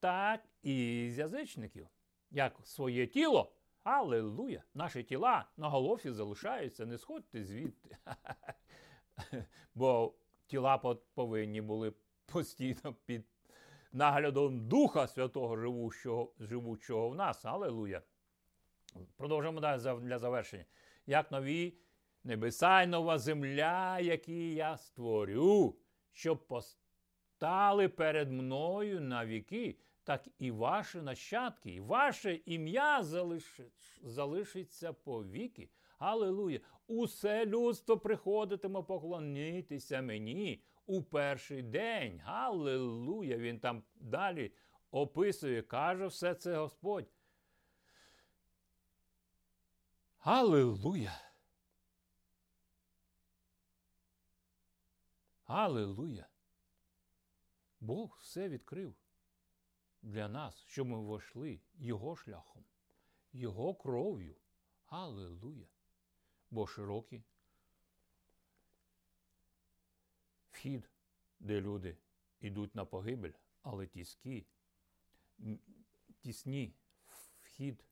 так 0.00 0.40
і 0.62 1.08
з 1.10 1.18
язичників, 1.18 1.88
як 2.30 2.56
своє 2.64 3.06
тіло. 3.06 3.52
Аллилуйя! 3.90 4.62
Наші 4.74 5.02
тіла 5.02 5.48
на 5.56 5.68
голові 5.68 6.10
залишаються, 6.10 6.86
не 6.86 6.98
сходьте 6.98 7.44
звідти. 7.44 7.96
Бо 9.74 10.14
тіла 10.46 10.78
повинні 11.14 11.60
були 11.60 11.92
постійно 12.26 12.94
під 13.06 13.26
наглядом 13.92 14.68
Духа 14.68 15.06
Святого 15.06 15.56
живучого, 15.56 16.32
живучого 16.38 17.08
в 17.08 17.14
нас. 17.14 17.44
Аллилуйя! 17.44 18.02
Продовжуємо 19.16 19.60
далі 19.60 20.00
для 20.00 20.18
завершення. 20.18 20.64
Як 21.06 21.32
нові 21.32 21.78
небеса 22.24 22.82
й 22.82 22.86
нова 22.86 23.18
земля, 23.18 24.00
які 24.00 24.54
я 24.54 24.76
створю, 24.76 25.76
щоб 26.12 26.46
постали 26.46 27.88
перед 27.88 28.32
мною 28.32 29.00
на 29.00 29.26
віки, 29.26 29.78
так 30.10 30.28
і 30.38 30.50
ваші 30.50 30.98
нащадки, 30.98 31.70
і 31.70 31.80
ваше 31.80 32.40
ім'я 32.46 33.02
залишиться 34.02 34.92
по 34.92 35.24
віки. 35.24 35.70
Аллилуйя! 35.98 36.60
Усе 36.86 37.46
людство 37.46 37.98
приходитиме 37.98 38.82
поклонитися 38.82 40.02
мені 40.02 40.62
у 40.86 41.02
перший 41.02 41.62
день. 41.62 42.22
Аллилуйя! 42.24 43.36
Він 43.36 43.60
там 43.60 43.82
далі 43.94 44.52
описує, 44.90 45.62
каже 45.62 46.06
все 46.06 46.34
це 46.34 46.56
Господь. 46.56 47.12
Аллилуйя! 50.18 51.20
Аллилуйя! 55.44 56.28
Бог 57.80 58.18
все 58.20 58.48
відкрив 58.48 58.94
для 60.02 60.28
нас, 60.28 60.64
щоб 60.66 60.86
ми 60.86 60.98
войшли 60.98 61.60
Його 61.74 62.16
шляхом, 62.16 62.64
Його 63.32 63.74
кров'ю. 63.74 64.36
Аллилуйя! 64.86 65.66
Бо 66.50 66.66
широкий 66.66 67.24
вхід, 70.50 70.90
де 71.40 71.60
люди 71.60 71.96
йдуть 72.40 72.74
на 72.74 72.84
погибель, 72.84 73.32
але 73.62 73.86
тіскі, 73.86 74.46
тісні 76.20 76.74
вхід 77.40 77.84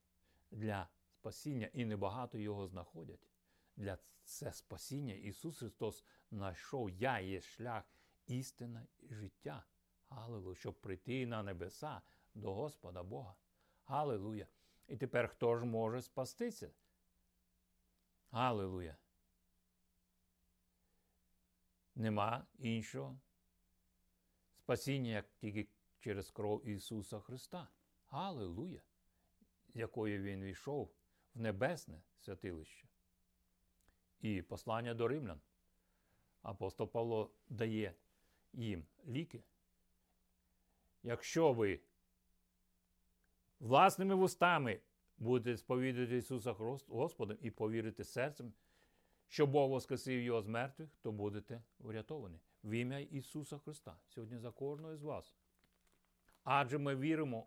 для 0.51 0.89
спасіння, 1.11 1.71
і 1.73 1.85
небагато 1.85 2.39
його 2.39 2.67
знаходять. 2.67 3.29
Для 3.77 3.99
це 4.25 4.53
спасіння 4.53 5.15
Ісус 5.15 5.59
Христос 5.59 6.05
знайшов 6.31 6.91
я 6.91 7.21
є 7.21 7.41
шлях, 7.41 7.85
істина 8.27 8.87
і 8.99 9.15
життя. 9.15 9.65
Галилуя, 10.09 10.55
щоб 10.55 10.81
прийти 10.81 11.27
на 11.27 11.43
небеса 11.43 12.03
до 12.35 12.55
Господа 12.55 13.03
Бога. 13.03 13.35
Галилуя. 13.85 14.47
І 14.89 14.97
тепер 14.97 15.29
хто 15.29 15.59
ж 15.59 15.65
може 15.65 16.03
спастися? 16.03 16.71
Галилуя. 18.31 18.97
Нема 21.95 22.47
іншого 22.59 23.19
спасіння, 24.57 25.11
як 25.11 25.29
тільки 25.37 25.69
через 25.99 26.31
кров 26.31 26.67
Ісуса 26.67 27.21
Христа. 27.21 27.69
Галилуя, 28.07 28.83
якою 29.75 30.23
Він 30.23 30.45
війшов 30.45 30.95
в 31.35 31.41
небесне 31.41 32.03
святилище. 32.19 32.89
І 34.21 34.43
послання 34.43 34.95
до 34.95 35.09
римлян. 35.09 35.41
Апостол 36.43 36.91
Павло 36.91 37.31
дає 37.49 37.95
їм 38.53 38.87
ліки. 39.07 39.43
Якщо 41.09 41.53
ви 41.53 41.81
власними 43.61 44.15
вустами 44.15 44.81
будете 45.19 45.57
сповідати 45.57 46.17
Ісуса 46.17 46.53
Господом 46.89 47.39
і 47.41 47.51
повірити 47.51 48.05
серцем, 48.05 48.53
що 49.29 49.47
Бог 49.47 49.71
воскресив 49.71 50.23
Його 50.23 50.43
з 50.43 50.47
мертвих, 50.47 50.89
то 51.03 51.13
будете 51.13 51.63
врятовані 51.79 52.41
в 52.65 52.71
ім'я 52.71 52.99
Ісуса 52.99 53.59
Христа. 53.59 53.97
Сьогодні 54.09 54.39
за 54.39 54.51
кожного 54.51 54.97
з 54.97 55.03
вас. 55.03 55.37
Адже 56.45 56.79
ми 56.79 56.97
віримо 56.97 57.47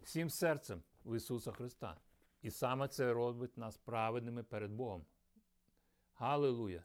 всім 0.00 0.30
серцем 0.30 0.82
в 1.04 1.16
Ісуса 1.16 1.52
Христа. 1.52 1.96
І 2.42 2.50
саме 2.50 2.88
це 2.88 3.12
робить 3.12 3.56
нас 3.56 3.76
праведними 3.76 4.42
перед 4.42 4.70
Богом. 4.70 5.04
Галилуя! 6.14 6.84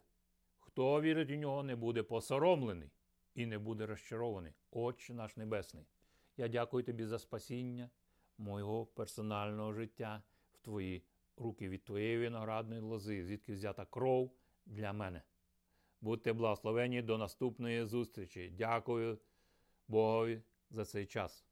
Хто 0.60 1.00
вірить 1.00 1.30
у 1.30 1.34
нього, 1.34 1.62
не 1.62 1.76
буде 1.76 2.02
посоромлений 2.02 2.90
і 3.34 3.46
не 3.46 3.58
буде 3.58 3.86
розчарований. 3.86 4.52
Отче 4.70 5.14
наш 5.14 5.36
Небесний. 5.36 5.86
Я 6.36 6.48
дякую 6.48 6.84
тобі 6.84 7.04
за 7.04 7.18
спасіння 7.18 7.90
мого 8.38 8.86
персонального 8.86 9.72
життя 9.72 10.22
в 10.52 10.58
твої 10.58 11.04
руки 11.36 11.68
від 11.68 11.84
твоєї 11.84 12.18
виноградної 12.18 12.80
лози, 12.80 13.24
звідки 13.24 13.52
взята 13.52 13.84
кров 13.84 14.32
для 14.66 14.92
мене. 14.92 15.22
Будьте 16.00 16.32
благословені 16.32 17.02
до 17.02 17.18
наступної 17.18 17.84
зустрічі. 17.84 18.54
Дякую 18.58 19.18
Богові 19.88 20.42
за 20.70 20.84
цей 20.84 21.06
час. 21.06 21.46